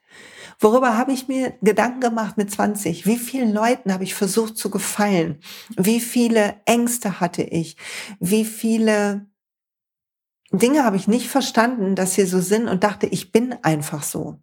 worüber 0.59 0.97
habe 0.97 1.11
ich 1.11 1.27
mir 1.27 1.53
Gedanken 1.61 2.01
gemacht 2.01 2.37
mit 2.37 2.51
20? 2.51 3.05
Wie 3.05 3.17
vielen 3.17 3.53
Leuten 3.53 3.93
habe 3.93 4.03
ich 4.03 4.15
versucht 4.15 4.57
zu 4.57 4.69
gefallen? 4.69 5.39
Wie 5.75 5.99
viele 5.99 6.55
Ängste 6.65 7.19
hatte 7.19 7.43
ich? 7.43 7.77
Wie 8.19 8.45
viele 8.45 9.27
Dinge 10.53 10.85
habe 10.85 10.95
ich 10.95 11.09
nicht 11.09 11.27
verstanden, 11.27 11.95
dass 11.95 12.13
sie 12.13 12.25
so 12.25 12.39
sind 12.39 12.69
und 12.69 12.83
dachte, 12.83 13.05
ich 13.05 13.33
bin 13.33 13.55
einfach 13.63 14.01
so. 14.03 14.39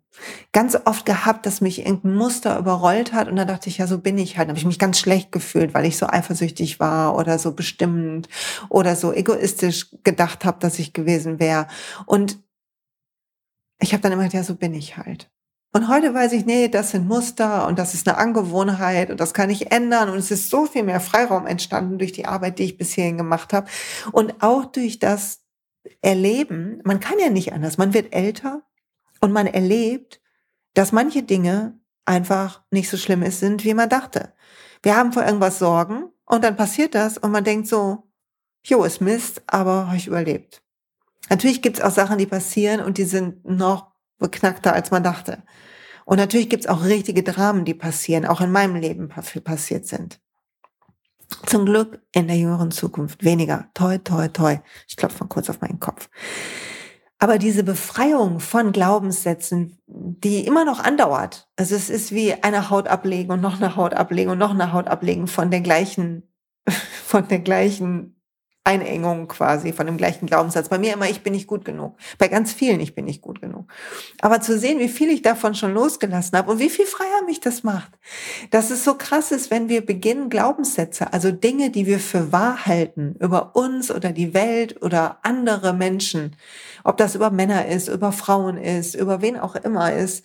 Ganz 0.52 0.76
oft 0.84 1.06
gehabt, 1.06 1.46
dass 1.46 1.62
mich 1.62 1.80
irgendein 1.80 2.14
Muster 2.14 2.58
überrollt 2.58 3.14
hat 3.14 3.26
und 3.26 3.36
dann 3.36 3.48
dachte 3.48 3.70
ich, 3.70 3.78
ja, 3.78 3.86
so 3.86 3.98
bin 3.98 4.18
ich 4.18 4.36
halt. 4.36 4.48
Dann 4.48 4.50
habe 4.50 4.58
ich 4.58 4.66
mich 4.66 4.78
ganz 4.78 4.98
schlecht 4.98 5.32
gefühlt, 5.32 5.72
weil 5.72 5.86
ich 5.86 5.96
so 5.96 6.06
eifersüchtig 6.06 6.78
war 6.78 7.16
oder 7.16 7.38
so 7.38 7.52
bestimmend 7.52 8.28
oder 8.68 8.96
so 8.96 9.14
egoistisch 9.14 9.88
gedacht 10.04 10.44
habe, 10.44 10.58
dass 10.60 10.78
ich 10.78 10.92
gewesen 10.92 11.40
wäre. 11.40 11.68
Und 12.04 12.38
ich 13.84 13.92
habe 13.92 14.02
dann 14.02 14.12
immer 14.12 14.22
gedacht, 14.22 14.34
ja, 14.34 14.42
so 14.42 14.56
bin 14.56 14.74
ich 14.74 14.96
halt. 14.96 15.30
Und 15.72 15.88
heute 15.88 16.14
weiß 16.14 16.32
ich, 16.32 16.46
nee, 16.46 16.68
das 16.68 16.92
sind 16.92 17.06
Muster 17.06 17.66
und 17.66 17.78
das 17.78 17.94
ist 17.94 18.08
eine 18.08 18.16
Angewohnheit 18.16 19.10
und 19.10 19.18
das 19.18 19.34
kann 19.34 19.50
ich 19.50 19.72
ändern. 19.72 20.08
Und 20.08 20.18
es 20.18 20.30
ist 20.30 20.48
so 20.48 20.66
viel 20.66 20.84
mehr 20.84 21.00
Freiraum 21.00 21.46
entstanden 21.46 21.98
durch 21.98 22.12
die 22.12 22.26
Arbeit, 22.26 22.58
die 22.58 22.64
ich 22.64 22.78
bisher 22.78 23.12
gemacht 23.12 23.52
habe. 23.52 23.68
Und 24.12 24.42
auch 24.42 24.64
durch 24.64 25.00
das 25.00 25.42
Erleben, 26.00 26.80
man 26.84 27.00
kann 27.00 27.18
ja 27.18 27.28
nicht 27.28 27.52
anders, 27.52 27.76
man 27.76 27.92
wird 27.92 28.14
älter 28.14 28.62
und 29.20 29.32
man 29.32 29.46
erlebt, 29.46 30.20
dass 30.74 30.92
manche 30.92 31.22
Dinge 31.22 31.78
einfach 32.06 32.62
nicht 32.70 32.88
so 32.88 32.96
schlimm 32.96 33.28
sind, 33.30 33.64
wie 33.64 33.74
man 33.74 33.88
dachte. 33.88 34.32
Wir 34.82 34.96
haben 34.96 35.12
vor 35.12 35.24
irgendwas 35.24 35.58
Sorgen 35.58 36.10
und 36.24 36.44
dann 36.44 36.56
passiert 36.56 36.94
das 36.94 37.18
und 37.18 37.32
man 37.32 37.44
denkt 37.44 37.68
so, 37.68 38.10
jo, 38.64 38.84
ist 38.84 39.00
Mist, 39.00 39.42
aber 39.46 39.88
habe 39.88 39.96
ich 39.96 40.06
überlebt. 40.06 40.63
Natürlich 41.30 41.62
gibt 41.62 41.78
es 41.78 41.82
auch 41.82 41.90
Sachen, 41.90 42.18
die 42.18 42.26
passieren 42.26 42.80
und 42.80 42.98
die 42.98 43.04
sind 43.04 43.44
noch 43.44 43.92
beknackter, 44.18 44.72
als 44.72 44.90
man 44.90 45.02
dachte. 45.02 45.42
Und 46.04 46.18
natürlich 46.18 46.50
gibt 46.50 46.64
es 46.64 46.70
auch 46.70 46.84
richtige 46.84 47.22
Dramen, 47.22 47.64
die 47.64 47.74
passieren, 47.74 48.26
auch 48.26 48.40
in 48.40 48.52
meinem 48.52 48.76
Leben 48.76 49.08
passiert 49.08 49.86
sind. 49.86 50.20
Zum 51.46 51.64
Glück 51.64 52.00
in 52.12 52.28
der 52.28 52.36
jüngeren 52.36 52.70
Zukunft 52.70 53.24
weniger. 53.24 53.68
Toi, 53.74 53.98
toi, 53.98 54.28
toi. 54.28 54.58
Ich 54.86 54.96
klopfe 54.96 55.24
mal 55.24 55.28
kurz 55.28 55.48
auf 55.48 55.60
meinen 55.60 55.80
Kopf. 55.80 56.08
Aber 57.18 57.38
diese 57.38 57.64
Befreiung 57.64 58.38
von 58.40 58.72
Glaubenssätzen, 58.72 59.78
die 59.86 60.46
immer 60.46 60.66
noch 60.66 60.80
andauert. 60.80 61.48
Also 61.56 61.74
es 61.74 61.88
ist 61.88 62.12
wie 62.12 62.34
eine 62.34 62.68
Haut 62.68 62.86
ablegen 62.86 63.32
und 63.32 63.40
noch 63.40 63.56
eine 63.56 63.76
Haut 63.76 63.94
ablegen 63.94 64.30
und 64.30 64.38
noch 64.38 64.50
eine 64.50 64.72
Haut 64.72 64.88
ablegen 64.88 65.26
von 65.26 65.50
der 65.50 65.60
gleichen, 65.62 66.28
von 67.06 67.26
der 67.28 67.38
gleichen 67.38 68.20
Einengung 68.64 69.28
quasi 69.28 69.74
von 69.74 69.84
dem 69.84 69.98
gleichen 69.98 70.24
Glaubenssatz. 70.26 70.70
Bei 70.70 70.78
mir 70.78 70.94
immer, 70.94 71.08
ich 71.08 71.22
bin 71.22 71.34
nicht 71.34 71.46
gut 71.46 71.66
genug. 71.66 71.98
Bei 72.16 72.28
ganz 72.28 72.50
vielen, 72.50 72.80
ich 72.80 72.94
bin 72.94 73.04
nicht 73.04 73.20
gut 73.20 73.42
genug. 73.42 73.70
Aber 74.22 74.40
zu 74.40 74.58
sehen, 74.58 74.78
wie 74.78 74.88
viel 74.88 75.10
ich 75.10 75.20
davon 75.20 75.54
schon 75.54 75.74
losgelassen 75.74 76.38
habe 76.38 76.50
und 76.50 76.58
wie 76.58 76.70
viel 76.70 76.86
freier 76.86 77.24
mich 77.26 77.40
das 77.40 77.62
macht. 77.62 77.92
Dass 78.50 78.70
es 78.70 78.82
so 78.82 78.94
krass 78.94 79.32
ist, 79.32 79.50
wenn 79.50 79.68
wir 79.68 79.84
beginnen, 79.84 80.30
Glaubenssätze, 80.30 81.12
also 81.12 81.30
Dinge, 81.30 81.70
die 81.70 81.86
wir 81.86 81.98
für 81.98 82.32
wahr 82.32 82.64
halten, 82.64 83.16
über 83.20 83.54
uns 83.54 83.90
oder 83.90 84.12
die 84.12 84.32
Welt 84.32 84.82
oder 84.82 85.18
andere 85.22 85.74
Menschen, 85.74 86.34
ob 86.84 86.96
das 86.96 87.14
über 87.14 87.30
Männer 87.30 87.66
ist, 87.66 87.88
über 87.88 88.12
Frauen 88.12 88.56
ist, 88.56 88.94
über 88.94 89.20
wen 89.20 89.38
auch 89.38 89.56
immer 89.56 89.92
ist, 89.92 90.24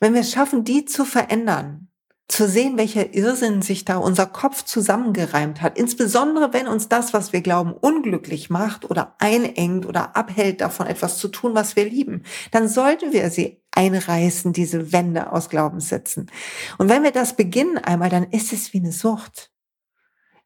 wenn 0.00 0.14
wir 0.14 0.22
es 0.22 0.32
schaffen, 0.32 0.64
die 0.64 0.86
zu 0.86 1.04
verändern, 1.04 1.88
zu 2.28 2.48
sehen, 2.48 2.78
welcher 2.78 3.14
Irrsinn 3.14 3.60
sich 3.60 3.84
da 3.84 3.98
unser 3.98 4.26
Kopf 4.26 4.64
zusammengereimt 4.64 5.60
hat. 5.60 5.78
Insbesondere 5.78 6.52
wenn 6.52 6.68
uns 6.68 6.88
das, 6.88 7.12
was 7.12 7.32
wir 7.32 7.42
glauben, 7.42 7.72
unglücklich 7.72 8.48
macht 8.48 8.90
oder 8.90 9.14
einengt 9.18 9.86
oder 9.86 10.16
abhält 10.16 10.60
davon 10.60 10.86
etwas 10.86 11.18
zu 11.18 11.28
tun, 11.28 11.54
was 11.54 11.76
wir 11.76 11.84
lieben, 11.84 12.22
dann 12.50 12.66
sollten 12.68 13.12
wir 13.12 13.30
sie 13.30 13.62
einreißen, 13.72 14.52
diese 14.52 14.92
Wände 14.92 15.32
aus 15.32 15.50
Glaubenssätzen. 15.50 16.30
Und 16.78 16.88
wenn 16.88 17.02
wir 17.02 17.12
das 17.12 17.36
beginnen 17.36 17.78
einmal, 17.78 18.08
dann 18.08 18.24
ist 18.30 18.52
es 18.52 18.72
wie 18.72 18.78
eine 18.78 18.92
Sucht. 18.92 19.50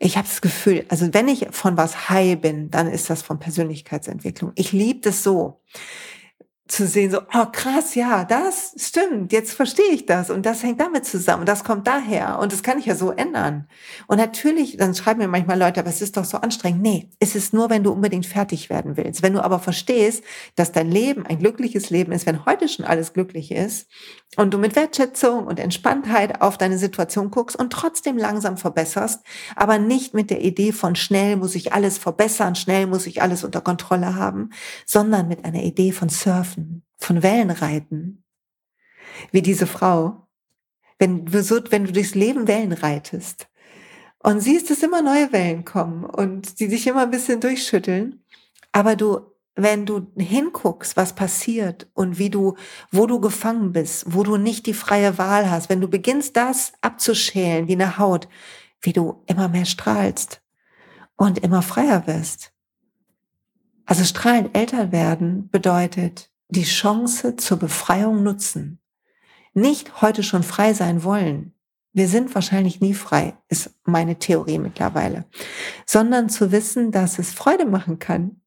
Ich 0.01 0.17
habe 0.17 0.29
das 0.29 0.41
Gefühl, 0.41 0.85
also 0.89 1.13
wenn 1.13 1.29
ich 1.29 1.49
von 1.51 1.77
was 1.77 2.09
high 2.09 2.41
bin, 2.41 2.71
dann 2.71 2.89
ist 2.89 3.11
das 3.11 3.23
von 3.23 3.39
Persönlichkeitsentwicklung. 3.39 4.53
Ich 4.55 4.73
liebe 4.73 5.01
das 5.01 5.23
so 5.23 5.63
zu 6.69 6.87
sehen, 6.87 7.11
so, 7.11 7.21
oh 7.35 7.47
krass, 7.51 7.95
ja, 7.95 8.25
das 8.25 8.75
stimmt, 8.77 9.33
jetzt 9.33 9.55
verstehe 9.55 9.91
ich 9.91 10.05
das 10.05 10.29
und 10.29 10.45
das 10.45 10.63
hängt 10.63 10.81
damit 10.81 11.07
zusammen, 11.07 11.47
das 11.47 11.65
kommt 11.65 11.87
daher 11.87 12.39
und 12.39 12.53
das 12.53 12.63
kann 12.63 12.79
ich 12.79 12.85
ja 12.85 12.95
so 12.95 13.11
ändern. 13.11 13.67
Und 14.07 14.19
natürlich, 14.19 14.77
dann 14.77 14.95
schreiben 14.95 15.21
mir 15.21 15.29
manchmal 15.29 15.59
Leute, 15.59 15.81
aber 15.81 15.89
es 15.89 16.03
ist 16.03 16.19
doch 16.19 16.27
so 16.27 16.37
anstrengend. 16.37 16.83
Nee, 16.83 17.09
es 17.21 17.35
ist 17.35 17.55
nur, 17.55 17.71
wenn 17.71 17.85
du 17.85 17.91
unbedingt 17.91 18.27
fertig 18.27 18.69
werden 18.69 18.99
willst. 18.99 19.23
Wenn 19.23 19.33
du 19.33 19.43
aber 19.43 19.61
verstehst, 19.61 20.23
dass 20.57 20.71
dein 20.71 20.91
Leben 20.91 21.25
ein 21.25 21.39
glückliches 21.39 21.89
Leben 21.89 22.13
ist, 22.13 22.27
wenn 22.27 22.45
heute 22.45 22.69
schon 22.69 22.85
alles 22.85 23.15
glücklich 23.15 23.51
ist 23.51 23.89
und 24.37 24.53
du 24.53 24.59
mit 24.59 24.77
Wertschätzung 24.77 25.47
und 25.47 25.59
Entspanntheit 25.59 26.43
auf 26.43 26.59
deine 26.59 26.77
Situation 26.77 27.31
guckst 27.31 27.59
und 27.59 27.73
trotzdem 27.73 28.19
langsam 28.19 28.59
verbesserst, 28.59 29.23
aber 29.57 29.79
nicht 29.79 30.13
mit 30.13 30.29
der 30.29 30.43
Idee 30.43 30.73
von 30.73 30.97
schnell 30.97 31.37
muss 31.37 31.55
ich 31.55 31.73
alles 31.73 31.97
verbessern, 31.97 32.55
schnell 32.57 32.87
muss 32.87 33.07
ich 33.07 33.23
alles 33.23 33.43
unter 33.43 33.63
Kontrolle 33.63 34.17
haben, 34.17 34.51
sondern 34.85 35.29
mit 35.29 35.47
einer 35.47 35.63
Idee 35.63 35.93
von 35.93 36.11
Surfen 36.11 36.58
Surfen, 36.59 36.83
von 36.99 37.23
Wellenreiten. 37.23 38.25
Wie 39.31 39.43
diese 39.43 39.67
Frau. 39.67 40.29
Wenn 40.99 41.27
du, 41.27 41.43
so, 41.43 41.61
wenn 41.71 41.85
du 41.85 41.93
durchs 41.93 42.15
Leben 42.15 42.49
Wellen 42.49 42.73
reitest 42.73 43.49
und 44.19 44.41
siehst, 44.41 44.69
dass 44.69 44.83
immer 44.83 45.01
neue 45.01 45.33
Wellen 45.33 45.65
kommen 45.65 46.05
und 46.05 46.59
die 46.59 46.69
dich 46.69 46.87
immer 46.87 47.03
ein 47.03 47.11
bisschen 47.11 47.41
durchschütteln, 47.41 48.25
aber 48.73 48.97
du 48.97 49.21
wenn 49.61 49.87
du 49.87 50.07
hinguckst, 50.17 50.97
was 50.97 51.17
passiert 51.17 51.89
und 51.93 52.17
wie 52.17 52.31
du, 52.31 52.55
wo 52.93 53.07
du 53.07 53.21
gefangen 53.21 53.73
bist, 53.73 54.05
wo 54.07 54.23
du 54.23 54.37
nicht 54.37 54.67
die 54.67 54.75
freie 54.75 55.19
Wahl 55.19 55.51
hast, 55.51 55.69
wenn 55.69 55.81
du 55.81 55.89
beginnst, 55.89 56.37
das 56.37 56.73
abzuschälen 56.81 57.67
wie 57.67 57.73
eine 57.73 57.99
Haut, 57.99 58.29
wie 58.81 58.93
du 58.93 59.25
immer 59.27 59.49
mehr 59.49 59.65
strahlst 59.65 60.43
und 61.17 61.39
immer 61.39 61.63
freier 61.63 62.07
wirst. 62.07 62.53
Also 63.85 64.05
strahlend 64.05 64.57
älter 64.57 64.93
werden 64.93 65.49
bedeutet 65.51 66.31
die 66.49 66.65
Chance 66.65 67.37
zur 67.37 67.59
Befreiung 67.59 68.23
nutzen. 68.23 68.81
Nicht 69.55 70.03
heute 70.03 70.23
schon 70.23 70.43
frei 70.43 70.75
sein 70.75 71.05
wollen. 71.05 71.55
Wir 71.93 72.09
sind 72.09 72.35
wahrscheinlich 72.35 72.81
nie 72.81 72.95
frei, 72.95 73.37
ist 73.49 73.71
meine 73.85 74.19
Theorie 74.19 74.59
mittlerweile. 74.59 75.25
Sondern 75.87 76.29
zu 76.29 76.53
wissen, 76.53 76.93
dass 76.93 77.19
es 77.19 77.33
Freude 77.33 77.67
machen 77.67 77.99
kann, 77.99 78.41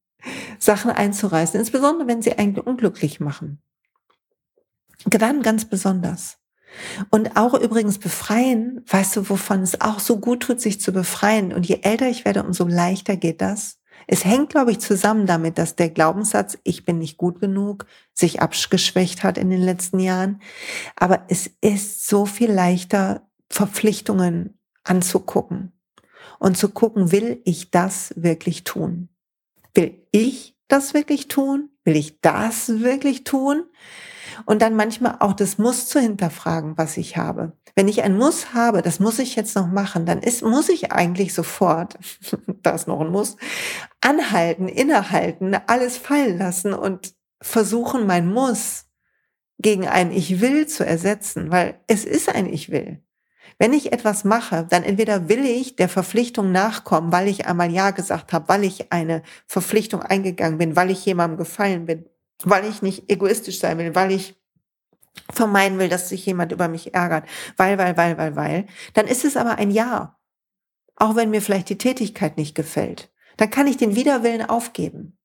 Sachen 0.59 0.91
einzureißen, 0.91 1.59
insbesondere 1.59 2.07
wenn 2.07 2.21
sie 2.21 2.37
eigentlich 2.37 2.65
unglücklich 2.65 3.19
machen. 3.19 3.61
Dann 5.05 5.41
ganz 5.41 5.65
besonders. 5.65 6.37
Und 7.09 7.35
auch 7.35 7.53
übrigens 7.53 7.97
befreien, 7.97 8.85
weißt 8.87 9.17
du, 9.17 9.29
wovon 9.29 9.61
es 9.61 9.81
auch 9.81 9.99
so 9.99 10.19
gut 10.19 10.43
tut, 10.43 10.61
sich 10.61 10.79
zu 10.79 10.93
befreien. 10.93 11.51
Und 11.51 11.67
je 11.67 11.79
älter 11.81 12.07
ich 12.07 12.23
werde, 12.23 12.43
umso 12.43 12.65
leichter 12.65 13.17
geht 13.17 13.41
das. 13.41 13.80
Es 14.07 14.25
hängt, 14.25 14.49
glaube 14.49 14.71
ich, 14.71 14.79
zusammen 14.79 15.25
damit, 15.25 15.57
dass 15.57 15.75
der 15.75 15.89
Glaubenssatz, 15.89 16.57
ich 16.63 16.85
bin 16.85 16.99
nicht 16.99 17.17
gut 17.17 17.39
genug, 17.39 17.85
sich 18.13 18.41
abgeschwächt 18.41 19.23
hat 19.23 19.37
in 19.37 19.49
den 19.49 19.61
letzten 19.61 19.99
Jahren. 19.99 20.41
Aber 20.95 21.25
es 21.29 21.49
ist 21.61 22.07
so 22.07 22.25
viel 22.25 22.51
leichter, 22.51 23.27
Verpflichtungen 23.49 24.57
anzugucken 24.83 25.73
und 26.39 26.57
zu 26.57 26.69
gucken, 26.69 27.11
will 27.11 27.41
ich 27.43 27.69
das 27.71 28.13
wirklich 28.15 28.63
tun? 28.63 29.09
Will 29.73 30.05
ich 30.11 30.55
das 30.67 30.93
wirklich 30.93 31.27
tun? 31.27 31.69
Will 31.83 31.95
ich 31.95 32.21
das 32.21 32.79
wirklich 32.79 33.23
tun? 33.23 33.65
Und 34.45 34.61
dann 34.61 34.75
manchmal 34.75 35.17
auch 35.19 35.33
das 35.33 35.57
Muss 35.57 35.87
zu 35.87 35.99
hinterfragen, 35.99 36.77
was 36.77 36.97
ich 36.97 37.17
habe. 37.17 37.53
Wenn 37.75 37.87
ich 37.87 38.03
ein 38.03 38.17
Muss 38.17 38.53
habe, 38.53 38.81
das 38.81 38.99
muss 38.99 39.19
ich 39.19 39.35
jetzt 39.35 39.55
noch 39.55 39.67
machen, 39.67 40.05
dann 40.05 40.19
ist, 40.19 40.43
muss 40.43 40.69
ich 40.69 40.91
eigentlich 40.91 41.33
sofort, 41.33 41.97
da 42.63 42.71
ist 42.71 42.87
noch 42.87 43.01
ein 43.01 43.11
Muss, 43.11 43.37
anhalten, 44.01 44.67
innehalten, 44.67 45.55
alles 45.67 45.97
fallen 45.97 46.37
lassen 46.37 46.73
und 46.73 47.13
versuchen, 47.41 48.05
mein 48.05 48.31
Muss 48.31 48.85
gegen 49.57 49.87
ein 49.87 50.11
Ich 50.11 50.41
will 50.41 50.67
zu 50.67 50.85
ersetzen, 50.85 51.51
weil 51.51 51.79
es 51.87 52.03
ist 52.03 52.33
ein 52.33 52.51
Ich 52.51 52.71
will. 52.71 53.01
Wenn 53.59 53.73
ich 53.73 53.93
etwas 53.93 54.23
mache, 54.23 54.65
dann 54.67 54.83
entweder 54.83 55.29
will 55.29 55.45
ich 55.45 55.75
der 55.75 55.87
Verpflichtung 55.87 56.51
nachkommen, 56.51 57.11
weil 57.11 57.27
ich 57.27 57.45
einmal 57.45 57.71
Ja 57.71 57.91
gesagt 57.91 58.33
habe, 58.33 58.49
weil 58.49 58.63
ich 58.63 58.91
eine 58.91 59.21
Verpflichtung 59.45 60.01
eingegangen 60.01 60.57
bin, 60.57 60.75
weil 60.75 60.89
ich 60.89 61.05
jemandem 61.05 61.37
gefallen 61.37 61.85
bin, 61.85 62.05
weil 62.43 62.65
ich 62.65 62.81
nicht 62.81 63.09
egoistisch 63.09 63.59
sein 63.59 63.77
will, 63.77 63.95
weil 63.95 64.11
ich 64.11 64.35
vermeiden 65.31 65.79
will, 65.79 65.89
dass 65.89 66.09
sich 66.09 66.25
jemand 66.25 66.51
über 66.51 66.67
mich 66.67 66.93
ärgert, 66.93 67.27
weil, 67.57 67.77
weil, 67.77 67.97
weil, 67.97 68.17
weil, 68.17 68.35
weil, 68.35 68.67
dann 68.93 69.07
ist 69.07 69.25
es 69.25 69.37
aber 69.37 69.57
ein 69.57 69.71
Ja. 69.71 70.17
Auch 70.95 71.15
wenn 71.15 71.31
mir 71.31 71.41
vielleicht 71.41 71.69
die 71.69 71.77
Tätigkeit 71.79 72.37
nicht 72.37 72.53
gefällt, 72.53 73.11
dann 73.37 73.49
kann 73.49 73.65
ich 73.65 73.77
den 73.77 73.95
Widerwillen 73.95 74.47
aufgeben. 74.47 75.17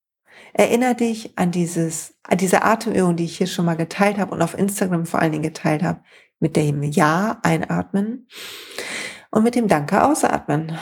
Erinner 0.54 0.94
dich 0.94 1.36
an 1.38 1.50
dieses, 1.50 2.14
an 2.22 2.38
diese 2.38 2.62
Atemübung, 2.62 3.16
die 3.16 3.24
ich 3.24 3.36
hier 3.36 3.46
schon 3.46 3.66
mal 3.66 3.76
geteilt 3.76 4.16
habe 4.16 4.32
und 4.32 4.40
auf 4.40 4.56
Instagram 4.56 5.04
vor 5.04 5.20
allen 5.20 5.32
Dingen 5.32 5.42
geteilt 5.42 5.82
habe, 5.82 6.00
mit 6.38 6.56
dem 6.56 6.82
Ja 6.82 7.40
einatmen 7.42 8.26
und 9.30 9.42
mit 9.42 9.54
dem 9.54 9.68
Danke 9.68 10.02
ausatmen. 10.02 10.78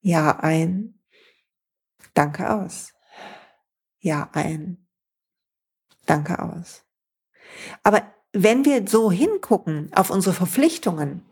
Ja 0.00 0.40
ein, 0.40 1.00
Danke 2.14 2.50
aus. 2.50 2.92
Ja 4.00 4.28
ein, 4.32 4.88
Danke 6.10 6.42
aus. 6.42 6.82
Aber 7.84 8.02
wenn 8.32 8.64
wir 8.64 8.82
so 8.88 9.12
hingucken 9.12 9.92
auf 9.94 10.10
unsere 10.10 10.34
Verpflichtungen, 10.34 11.22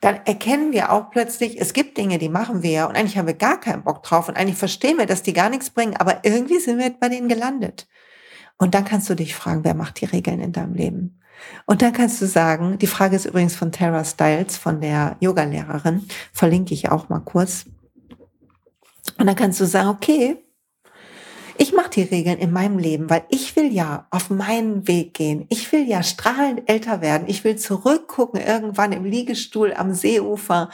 dann 0.00 0.16
erkennen 0.24 0.72
wir 0.72 0.90
auch 0.90 1.10
plötzlich, 1.10 1.60
es 1.60 1.72
gibt 1.72 1.96
Dinge, 1.96 2.18
die 2.18 2.28
machen 2.28 2.64
wir 2.64 2.70
ja 2.70 2.86
und 2.86 2.96
eigentlich 2.96 3.16
haben 3.16 3.28
wir 3.28 3.34
gar 3.34 3.60
keinen 3.60 3.84
Bock 3.84 4.02
drauf 4.02 4.28
und 4.28 4.36
eigentlich 4.36 4.58
verstehen 4.58 4.98
wir, 4.98 5.06
dass 5.06 5.22
die 5.22 5.34
gar 5.34 5.50
nichts 5.50 5.70
bringen, 5.70 5.96
aber 5.96 6.24
irgendwie 6.24 6.58
sind 6.58 6.80
wir 6.80 6.90
bei 6.90 7.08
denen 7.08 7.28
gelandet. 7.28 7.86
Und 8.58 8.74
dann 8.74 8.84
kannst 8.84 9.08
du 9.08 9.14
dich 9.14 9.36
fragen, 9.36 9.62
wer 9.62 9.74
macht 9.74 10.00
die 10.00 10.06
Regeln 10.06 10.40
in 10.40 10.50
deinem 10.50 10.74
Leben? 10.74 11.20
Und 11.66 11.80
dann 11.80 11.92
kannst 11.92 12.20
du 12.20 12.26
sagen, 12.26 12.78
die 12.78 12.88
Frage 12.88 13.14
ist 13.14 13.26
übrigens 13.26 13.54
von 13.54 13.70
Tara 13.70 14.02
Stiles, 14.02 14.56
von 14.56 14.80
der 14.80 15.16
Yogalehrerin, 15.20 16.08
verlinke 16.32 16.74
ich 16.74 16.90
auch 16.90 17.08
mal 17.08 17.20
kurz. 17.20 17.66
Und 19.16 19.26
dann 19.26 19.36
kannst 19.36 19.60
du 19.60 19.64
sagen, 19.64 19.90
okay, 19.90 20.43
ich 21.56 21.72
mache 21.72 21.90
die 21.90 22.02
Regeln 22.02 22.38
in 22.38 22.52
meinem 22.52 22.78
Leben, 22.78 23.10
weil 23.10 23.24
ich 23.28 23.54
will 23.56 23.72
ja 23.72 24.06
auf 24.10 24.30
meinen 24.30 24.88
Weg 24.88 25.14
gehen. 25.14 25.46
Ich 25.48 25.70
will 25.72 25.88
ja 25.88 26.02
strahlend 26.02 26.68
älter 26.68 27.00
werden. 27.00 27.28
Ich 27.28 27.44
will 27.44 27.56
zurückgucken 27.56 28.40
irgendwann 28.40 28.92
im 28.92 29.04
Liegestuhl 29.04 29.72
am 29.72 29.94
Seeufer, 29.94 30.70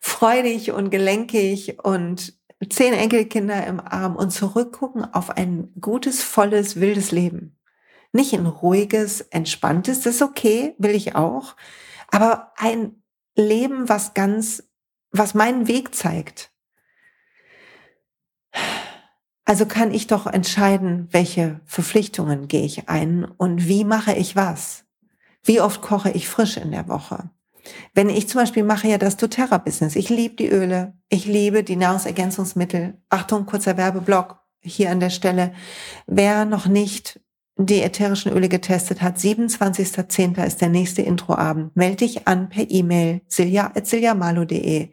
freudig 0.00 0.72
und 0.72 0.90
gelenkig 0.90 1.78
und 1.82 2.34
zehn 2.70 2.94
Enkelkinder 2.94 3.66
im 3.66 3.80
Arm 3.80 4.16
und 4.16 4.30
zurückgucken 4.30 5.04
auf 5.04 5.30
ein 5.30 5.72
gutes, 5.80 6.22
volles, 6.22 6.80
wildes 6.80 7.12
Leben. 7.12 7.56
Nicht 8.12 8.32
ein 8.32 8.46
ruhiges, 8.46 9.20
entspanntes, 9.20 10.00
das 10.00 10.16
ist 10.16 10.22
okay, 10.22 10.74
will 10.78 10.94
ich 10.94 11.14
auch, 11.14 11.54
aber 12.10 12.52
ein 12.56 13.02
Leben, 13.36 13.88
was 13.88 14.14
ganz, 14.14 14.62
was 15.10 15.34
meinen 15.34 15.68
Weg 15.68 15.94
zeigt. 15.94 16.50
Also 19.46 19.64
kann 19.64 19.94
ich 19.94 20.08
doch 20.08 20.26
entscheiden, 20.26 21.08
welche 21.12 21.60
Verpflichtungen 21.64 22.48
gehe 22.48 22.64
ich 22.64 22.88
ein 22.88 23.24
und 23.24 23.68
wie 23.68 23.84
mache 23.84 24.12
ich 24.12 24.34
was. 24.34 24.84
Wie 25.44 25.60
oft 25.60 25.80
koche 25.80 26.10
ich 26.10 26.28
frisch 26.28 26.56
in 26.56 26.72
der 26.72 26.88
Woche? 26.88 27.30
Wenn 27.94 28.10
ich 28.10 28.28
zum 28.28 28.40
Beispiel 28.40 28.64
mache 28.64 28.88
ja 28.88 28.98
das 28.98 29.16
doTERRA-Business. 29.16 29.94
Ich 29.94 30.08
liebe 30.08 30.34
die 30.34 30.48
Öle, 30.48 30.94
ich 31.08 31.26
liebe 31.26 31.62
die 31.62 31.76
Nahrungsergänzungsmittel. 31.76 32.94
Achtung, 33.08 33.46
kurzer 33.46 33.76
Werbeblock 33.76 34.40
hier 34.60 34.90
an 34.90 34.98
der 34.98 35.10
Stelle. 35.10 35.52
Wer 36.08 36.44
noch 36.44 36.66
nicht 36.66 37.20
die 37.56 37.82
ätherischen 37.82 38.32
Öle 38.32 38.48
getestet 38.48 39.00
hat, 39.00 39.16
27.10. 39.16 40.44
ist 40.44 40.60
der 40.60 40.68
nächste 40.68 41.02
Introabend. 41.02 41.74
Melde 41.76 41.96
dich 41.98 42.26
an 42.26 42.48
per 42.48 42.68
E-Mail 42.68 43.22
silja.siljamalo.de. 43.28 44.90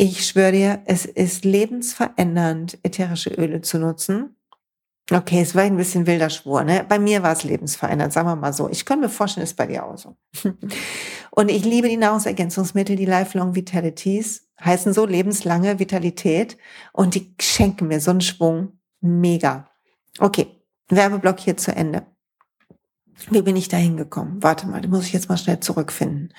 Ich 0.00 0.24
schwöre 0.24 0.52
dir, 0.52 0.82
es 0.84 1.06
ist 1.06 1.44
lebensverändernd, 1.44 2.78
ätherische 2.84 3.30
Öle 3.30 3.62
zu 3.62 3.80
nutzen. 3.80 4.36
Okay, 5.10 5.40
es 5.40 5.56
war 5.56 5.64
ein 5.64 5.76
bisschen 5.76 6.06
wilder 6.06 6.30
Schwur. 6.30 6.62
Ne? 6.62 6.86
Bei 6.88 7.00
mir 7.00 7.24
war 7.24 7.32
es 7.32 7.42
lebensverändernd, 7.42 8.12
sagen 8.12 8.28
wir 8.28 8.36
mal 8.36 8.52
so. 8.52 8.68
Ich 8.70 8.84
könnte 8.84 9.06
mir 9.06 9.10
vorstellen, 9.10 9.42
es 9.42 9.50
ist 9.50 9.56
bei 9.56 9.66
dir 9.66 9.84
auch 9.84 9.98
so. 9.98 10.16
Und 11.32 11.50
ich 11.50 11.64
liebe 11.64 11.88
die 11.88 11.96
Nahrungsergänzungsmittel, 11.96 12.94
die 12.94 13.06
Lifelong 13.06 13.56
Vitalities, 13.56 14.48
heißen 14.64 14.92
so 14.92 15.04
lebenslange 15.04 15.80
Vitalität. 15.80 16.58
Und 16.92 17.16
die 17.16 17.34
schenken 17.40 17.88
mir 17.88 18.00
so 18.00 18.12
einen 18.12 18.20
Schwung. 18.20 18.78
Mega. 19.00 19.68
Okay, 20.20 20.62
Werbeblock 20.90 21.40
hier 21.40 21.56
zu 21.56 21.74
Ende. 21.74 22.06
Wie 23.30 23.42
bin 23.42 23.56
ich 23.56 23.66
da 23.66 23.76
hingekommen? 23.76 24.44
Warte 24.44 24.68
mal, 24.68 24.80
da 24.80 24.88
muss 24.88 25.06
ich 25.06 25.12
jetzt 25.12 25.28
mal 25.28 25.38
schnell 25.38 25.58
zurückfinden. 25.58 26.32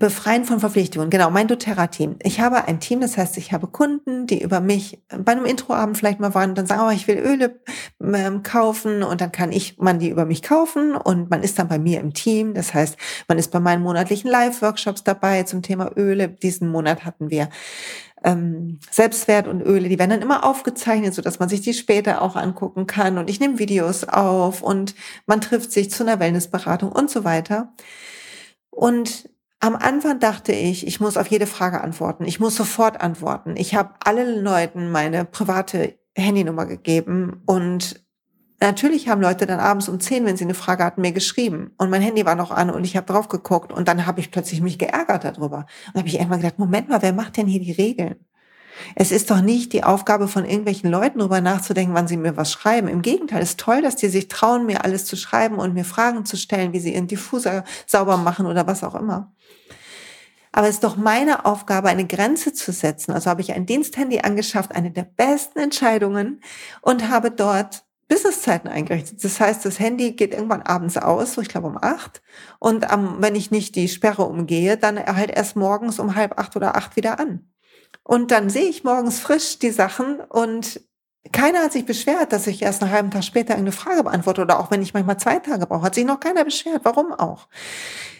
Befreien 0.00 0.46
von 0.46 0.60
Verpflichtungen. 0.60 1.10
Genau, 1.10 1.30
mein 1.30 1.46
doTERRA-Team. 1.46 2.16
Ich 2.22 2.40
habe 2.40 2.64
ein 2.64 2.80
Team, 2.80 3.02
das 3.02 3.18
heißt, 3.18 3.36
ich 3.36 3.52
habe 3.52 3.66
Kunden, 3.66 4.26
die 4.26 4.42
über 4.42 4.60
mich 4.60 5.02
bei 5.08 5.32
einem 5.32 5.44
Introabend 5.44 5.98
vielleicht 5.98 6.20
mal 6.20 6.32
waren 6.34 6.50
und 6.50 6.58
dann 6.58 6.64
sagen, 6.64 6.82
oh, 6.86 6.90
ich 6.90 7.06
will 7.06 7.18
Öle 7.18 7.60
ähm, 8.02 8.42
kaufen 8.42 9.02
und 9.02 9.20
dann 9.20 9.30
kann 9.30 9.52
ich 9.52 9.76
man 9.76 9.98
die 9.98 10.08
über 10.08 10.24
mich 10.24 10.42
kaufen 10.42 10.96
und 10.96 11.28
man 11.28 11.42
ist 11.42 11.58
dann 11.58 11.68
bei 11.68 11.78
mir 11.78 12.00
im 12.00 12.14
Team. 12.14 12.54
Das 12.54 12.72
heißt, 12.72 12.96
man 13.28 13.36
ist 13.36 13.52
bei 13.52 13.60
meinen 13.60 13.82
monatlichen 13.82 14.30
Live-Workshops 14.30 15.04
dabei 15.04 15.42
zum 15.42 15.60
Thema 15.60 15.92
Öle. 15.94 16.28
Diesen 16.28 16.70
Monat 16.70 17.04
hatten 17.04 17.28
wir 17.28 17.50
ähm, 18.24 18.78
Selbstwert 18.90 19.48
und 19.48 19.60
Öle, 19.60 19.90
die 19.90 19.98
werden 19.98 20.10
dann 20.10 20.22
immer 20.22 20.46
aufgezeichnet, 20.46 21.12
so 21.12 21.20
dass 21.20 21.40
man 21.40 21.50
sich 21.50 21.60
die 21.60 21.74
später 21.74 22.22
auch 22.22 22.36
angucken 22.36 22.86
kann. 22.86 23.18
Und 23.18 23.28
ich 23.28 23.38
nehme 23.38 23.58
Videos 23.58 24.04
auf 24.04 24.62
und 24.62 24.94
man 25.26 25.42
trifft 25.42 25.72
sich 25.72 25.90
zu 25.90 26.04
einer 26.04 26.20
Wellnessberatung 26.20 26.90
und 26.90 27.10
so 27.10 27.24
weiter. 27.24 27.74
Und 28.70 29.28
am 29.60 29.76
Anfang 29.76 30.18
dachte 30.18 30.52
ich, 30.52 30.86
ich 30.86 31.00
muss 31.00 31.18
auf 31.18 31.26
jede 31.26 31.46
Frage 31.46 31.82
antworten. 31.82 32.24
Ich 32.24 32.40
muss 32.40 32.56
sofort 32.56 33.00
antworten. 33.00 33.56
Ich 33.56 33.74
habe 33.74 33.94
allen 34.02 34.42
Leuten 34.42 34.90
meine 34.90 35.26
private 35.26 35.98
Handynummer 36.16 36.64
gegeben 36.64 37.42
und 37.46 38.02
natürlich 38.58 39.08
haben 39.08 39.20
Leute 39.20 39.46
dann 39.46 39.60
abends 39.60 39.88
um 39.88 40.00
zehn, 40.00 40.24
wenn 40.24 40.36
sie 40.36 40.44
eine 40.44 40.54
Frage 40.54 40.84
hatten, 40.84 41.02
mir 41.02 41.12
geschrieben 41.12 41.72
und 41.76 41.90
mein 41.90 42.02
Handy 42.02 42.24
war 42.24 42.34
noch 42.34 42.50
an 42.50 42.70
und 42.70 42.84
ich 42.84 42.96
habe 42.96 43.06
drauf 43.06 43.28
geguckt 43.28 43.70
und 43.72 43.86
dann 43.86 44.06
habe 44.06 44.20
ich 44.20 44.30
plötzlich 44.30 44.62
mich 44.62 44.78
geärgert 44.78 45.24
darüber. 45.24 45.66
Und 45.88 45.98
habe 45.98 46.08
ich 46.08 46.14
irgendwann 46.14 46.40
gedacht, 46.40 46.58
Moment 46.58 46.88
mal, 46.88 47.02
wer 47.02 47.12
macht 47.12 47.36
denn 47.36 47.46
hier 47.46 47.60
die 47.60 47.72
Regeln? 47.72 48.16
Es 48.94 49.12
ist 49.12 49.30
doch 49.30 49.40
nicht 49.40 49.72
die 49.72 49.84
Aufgabe 49.84 50.28
von 50.28 50.44
irgendwelchen 50.44 50.90
Leuten, 50.90 51.18
darüber 51.18 51.40
nachzudenken, 51.40 51.94
wann 51.94 52.08
sie 52.08 52.16
mir 52.16 52.36
was 52.36 52.52
schreiben. 52.52 52.88
Im 52.88 53.02
Gegenteil, 53.02 53.42
es 53.42 53.50
ist 53.50 53.60
toll, 53.60 53.82
dass 53.82 53.96
die 53.96 54.08
sich 54.08 54.28
trauen, 54.28 54.66
mir 54.66 54.84
alles 54.84 55.04
zu 55.04 55.16
schreiben 55.16 55.56
und 55.56 55.74
mir 55.74 55.84
Fragen 55.84 56.24
zu 56.24 56.36
stellen, 56.36 56.72
wie 56.72 56.80
sie 56.80 56.94
ihren 56.94 57.06
Diffuser 57.06 57.64
sauber 57.86 58.16
machen 58.16 58.46
oder 58.46 58.66
was 58.66 58.84
auch 58.84 58.94
immer. 58.94 59.32
Aber 60.52 60.68
es 60.68 60.76
ist 60.76 60.84
doch 60.84 60.96
meine 60.96 61.46
Aufgabe, 61.46 61.88
eine 61.88 62.06
Grenze 62.06 62.52
zu 62.52 62.72
setzen. 62.72 63.12
Also 63.12 63.30
habe 63.30 63.40
ich 63.40 63.52
ein 63.52 63.66
Diensthandy 63.66 64.20
angeschafft, 64.20 64.74
eine 64.74 64.90
der 64.90 65.04
besten 65.04 65.60
Entscheidungen 65.60 66.40
und 66.82 67.08
habe 67.08 67.30
dort 67.30 67.84
Businesszeiten 68.10 68.68
eingerichtet. 68.68 69.22
Das 69.22 69.38
heißt, 69.38 69.64
das 69.64 69.78
Handy 69.78 70.12
geht 70.12 70.34
irgendwann 70.34 70.62
abends 70.62 70.96
aus, 70.96 71.34
so 71.34 71.40
ich 71.40 71.48
glaube 71.48 71.68
um 71.68 71.78
acht. 71.80 72.22
Und 72.58 72.84
ähm, 72.92 73.16
wenn 73.20 73.36
ich 73.36 73.52
nicht 73.52 73.76
die 73.76 73.88
Sperre 73.88 74.24
umgehe, 74.24 74.76
dann 74.76 74.98
halt 74.98 75.30
erst 75.30 75.54
morgens 75.54 76.00
um 76.00 76.16
halb 76.16 76.36
acht 76.36 76.56
oder 76.56 76.76
acht 76.76 76.96
wieder 76.96 77.20
an. 77.20 77.49
Und 78.10 78.32
dann 78.32 78.50
sehe 78.50 78.68
ich 78.68 78.82
morgens 78.82 79.20
frisch 79.20 79.60
die 79.60 79.70
Sachen 79.70 80.18
und 80.18 80.80
keiner 81.30 81.60
hat 81.60 81.72
sich 81.72 81.86
beschwert, 81.86 82.32
dass 82.32 82.48
ich 82.48 82.60
erst 82.60 82.82
einen 82.82 82.90
halben 82.90 83.12
Tag 83.12 83.22
später 83.22 83.54
eine 83.54 83.70
Frage 83.70 84.02
beantworte 84.02 84.42
oder 84.42 84.58
auch 84.58 84.72
wenn 84.72 84.82
ich 84.82 84.92
manchmal 84.94 85.20
zwei 85.20 85.38
Tage 85.38 85.64
brauche, 85.64 85.82
hat 85.82 85.94
sich 85.94 86.04
noch 86.04 86.18
keiner 86.18 86.44
beschwert. 86.44 86.80
Warum 86.82 87.12
auch? 87.12 87.46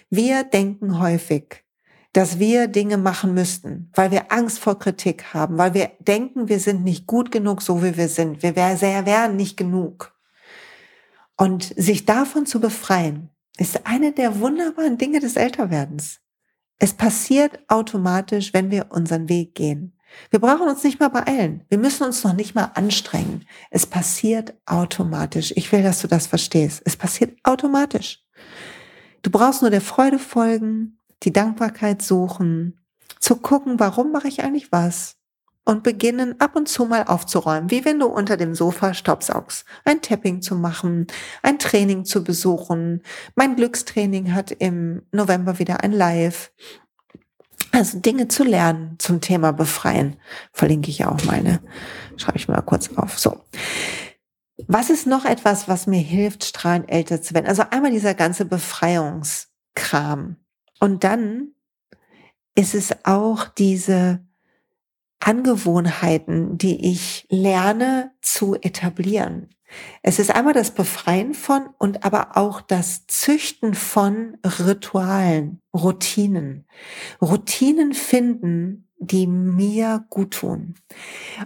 Wir 0.08 0.44
denken 0.44 1.00
häufig, 1.00 1.64
dass 2.12 2.38
wir 2.38 2.68
Dinge 2.68 2.98
machen 2.98 3.34
müssten, 3.34 3.90
weil 3.96 4.12
wir 4.12 4.30
Angst 4.30 4.60
vor 4.60 4.78
Kritik 4.78 5.34
haben, 5.34 5.58
weil 5.58 5.74
wir 5.74 5.90
denken, 5.98 6.48
wir 6.48 6.60
sind 6.60 6.84
nicht 6.84 7.08
gut 7.08 7.32
genug, 7.32 7.60
so 7.60 7.82
wie 7.82 7.96
wir 7.96 8.06
sind. 8.06 8.44
Wir 8.44 8.54
wären 8.54 9.34
nicht 9.34 9.56
genug. 9.56 10.14
Und 11.36 11.64
sich 11.76 12.04
davon 12.04 12.46
zu 12.46 12.60
befreien, 12.60 13.30
ist 13.58 13.88
eine 13.88 14.12
der 14.12 14.38
wunderbaren 14.38 14.98
Dinge 14.98 15.18
des 15.18 15.34
Älterwerdens. 15.34 16.20
Es 16.82 16.94
passiert 16.94 17.60
automatisch, 17.68 18.54
wenn 18.54 18.70
wir 18.70 18.86
unseren 18.88 19.28
Weg 19.28 19.54
gehen. 19.54 19.92
Wir 20.30 20.40
brauchen 20.40 20.66
uns 20.66 20.82
nicht 20.82 20.98
mal 20.98 21.08
beeilen. 21.08 21.62
Wir 21.68 21.76
müssen 21.76 22.04
uns 22.04 22.24
noch 22.24 22.32
nicht 22.32 22.54
mal 22.54 22.72
anstrengen. 22.74 23.44
Es 23.70 23.86
passiert 23.86 24.54
automatisch. 24.64 25.52
Ich 25.56 25.70
will, 25.70 25.82
dass 25.82 26.00
du 26.00 26.08
das 26.08 26.26
verstehst. 26.26 26.82
Es 26.86 26.96
passiert 26.96 27.36
automatisch. 27.44 28.24
Du 29.22 29.30
brauchst 29.30 29.60
nur 29.60 29.70
der 29.70 29.82
Freude 29.82 30.18
folgen, 30.18 30.98
die 31.22 31.32
Dankbarkeit 31.34 32.00
suchen, 32.00 32.80
zu 33.20 33.36
gucken, 33.36 33.78
warum 33.78 34.10
mache 34.10 34.28
ich 34.28 34.42
eigentlich 34.42 34.72
was? 34.72 35.19
Und 35.70 35.84
beginnen 35.84 36.34
ab 36.40 36.56
und 36.56 36.68
zu 36.68 36.84
mal 36.84 37.04
aufzuräumen, 37.04 37.70
wie 37.70 37.84
wenn 37.84 38.00
du 38.00 38.06
unter 38.06 38.36
dem 38.36 38.56
Sofa 38.56 38.92
staubsaugst. 38.92 39.64
Ein 39.84 40.02
Tapping 40.02 40.42
zu 40.42 40.56
machen, 40.56 41.06
ein 41.44 41.60
Training 41.60 42.04
zu 42.04 42.24
besuchen. 42.24 43.04
Mein 43.36 43.54
Glückstraining 43.54 44.34
hat 44.34 44.50
im 44.50 45.02
November 45.12 45.60
wieder 45.60 45.84
ein 45.84 45.92
Live. 45.92 46.50
Also 47.70 48.00
Dinge 48.00 48.26
zu 48.26 48.42
lernen 48.42 48.96
zum 48.98 49.20
Thema 49.20 49.52
Befreien. 49.52 50.16
Verlinke 50.52 50.90
ich 50.90 51.04
auch 51.04 51.22
meine. 51.22 51.60
Schreibe 52.16 52.38
ich 52.38 52.48
mal 52.48 52.62
kurz 52.62 52.90
auf. 52.96 53.20
So. 53.20 53.40
Was 54.66 54.90
ist 54.90 55.06
noch 55.06 55.24
etwas, 55.24 55.68
was 55.68 55.86
mir 55.86 56.00
hilft, 56.00 56.44
strahlend 56.44 56.90
älter 56.90 57.22
zu 57.22 57.32
werden? 57.32 57.46
Also 57.46 57.62
einmal 57.70 57.92
dieser 57.92 58.14
ganze 58.14 58.44
Befreiungskram. 58.44 60.34
Und 60.80 61.04
dann 61.04 61.52
ist 62.56 62.74
es 62.74 62.92
auch 63.04 63.46
diese 63.46 64.28
Angewohnheiten, 65.20 66.58
die 66.58 66.90
ich 66.90 67.26
lerne 67.30 68.12
zu 68.22 68.54
etablieren. 68.54 69.48
Es 70.02 70.18
ist 70.18 70.30
einmal 70.30 70.54
das 70.54 70.72
Befreien 70.72 71.34
von 71.34 71.68
und 71.78 72.04
aber 72.04 72.36
auch 72.36 72.60
das 72.60 73.06
Züchten 73.06 73.74
von 73.74 74.36
Ritualen, 74.44 75.60
Routinen. 75.74 76.66
Routinen 77.22 77.94
finden, 77.94 78.88
die 78.98 79.26
mir 79.26 80.04
gut 80.10 80.32
tun. 80.32 80.74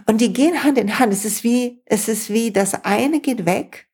Und 0.07 0.21
die 0.21 0.33
gehen 0.33 0.63
Hand 0.63 0.77
in 0.77 0.99
Hand. 0.99 1.13
Es 1.13 1.23
ist 1.23 1.43
wie, 1.43 1.81
es 1.85 2.07
ist 2.07 2.29
wie 2.29 2.51
das 2.51 2.73
eine 2.83 3.19
geht 3.19 3.45
weg 3.45 3.84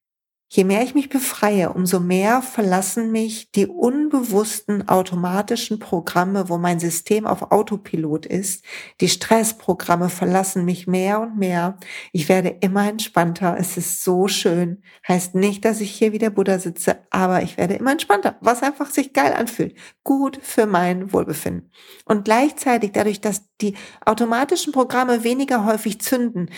Je 0.53 0.65
mehr 0.65 0.83
ich 0.83 0.93
mich 0.95 1.07
befreie, 1.07 1.71
umso 1.71 2.01
mehr 2.01 2.41
verlassen 2.41 3.09
mich 3.09 3.49
die 3.51 3.67
unbewussten 3.67 4.89
automatischen 4.89 5.79
Programme, 5.79 6.49
wo 6.49 6.57
mein 6.57 6.77
System 6.77 7.25
auf 7.25 7.53
Autopilot 7.53 8.25
ist. 8.25 8.65
Die 8.99 9.07
Stressprogramme 9.07 10.09
verlassen 10.09 10.65
mich 10.65 10.87
mehr 10.87 11.21
und 11.21 11.37
mehr. 11.37 11.77
Ich 12.11 12.27
werde 12.27 12.49
immer 12.59 12.85
entspannter. 12.89 13.55
Es 13.57 13.77
ist 13.77 14.03
so 14.03 14.27
schön. 14.27 14.83
Heißt 15.07 15.35
nicht, 15.35 15.63
dass 15.63 15.79
ich 15.79 15.91
hier 15.91 16.11
wie 16.11 16.17
der 16.17 16.31
Buddha 16.31 16.59
sitze, 16.59 16.97
aber 17.11 17.43
ich 17.43 17.55
werde 17.55 17.75
immer 17.75 17.93
entspannter, 17.93 18.35
was 18.41 18.61
einfach 18.61 18.89
sich 18.89 19.13
geil 19.13 19.31
anfühlt. 19.31 19.77
Gut 20.03 20.37
für 20.41 20.65
mein 20.65 21.13
Wohlbefinden. 21.13 21.71
Und 22.03 22.25
gleichzeitig 22.25 22.91
dadurch, 22.91 23.21
dass 23.21 23.43
die 23.61 23.75
automatischen 24.05 24.73
Programme 24.73 25.23
weniger 25.23 25.63
häufig 25.63 26.01
zünden, 26.01 26.49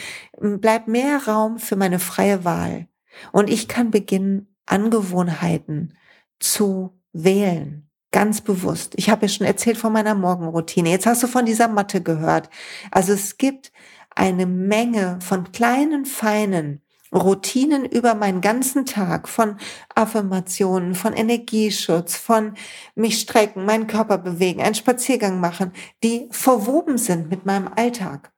bleibt 0.41 0.87
mehr 0.87 1.27
Raum 1.27 1.59
für 1.59 1.75
meine 1.75 1.99
freie 1.99 2.43
Wahl. 2.43 2.87
Und 3.31 3.49
ich 3.49 3.67
kann 3.67 3.91
beginnen, 3.91 4.55
Angewohnheiten 4.65 5.97
zu 6.39 6.99
wählen. 7.11 7.89
Ganz 8.11 8.41
bewusst. 8.41 8.93
Ich 8.95 9.09
habe 9.09 9.23
ja 9.23 9.29
schon 9.29 9.47
erzählt 9.47 9.77
von 9.77 9.91
meiner 9.91 10.13
Morgenroutine. 10.15 10.89
Jetzt 10.89 11.05
hast 11.05 11.23
du 11.23 11.27
von 11.27 11.45
dieser 11.45 11.67
Matte 11.67 12.01
gehört. 12.01 12.49
Also 12.91 13.13
es 13.13 13.37
gibt 13.37 13.71
eine 14.15 14.45
Menge 14.45 15.19
von 15.21 15.51
kleinen, 15.51 16.05
feinen 16.05 16.83
Routinen 17.13 17.85
über 17.85 18.15
meinen 18.15 18.41
ganzen 18.41 18.85
Tag 18.85 19.29
von 19.29 19.57
Affirmationen, 19.93 20.95
von 20.95 21.13
Energieschutz, 21.13 22.15
von 22.15 22.55
mich 22.95 23.19
strecken, 23.19 23.65
meinen 23.65 23.87
Körper 23.87 24.17
bewegen, 24.17 24.61
einen 24.61 24.75
Spaziergang 24.75 25.39
machen, 25.39 25.71
die 26.03 26.27
verwoben 26.31 26.97
sind 26.97 27.29
mit 27.29 27.45
meinem 27.45 27.67
Alltag. 27.75 28.31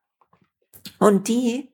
Und 0.99 1.27
die 1.27 1.71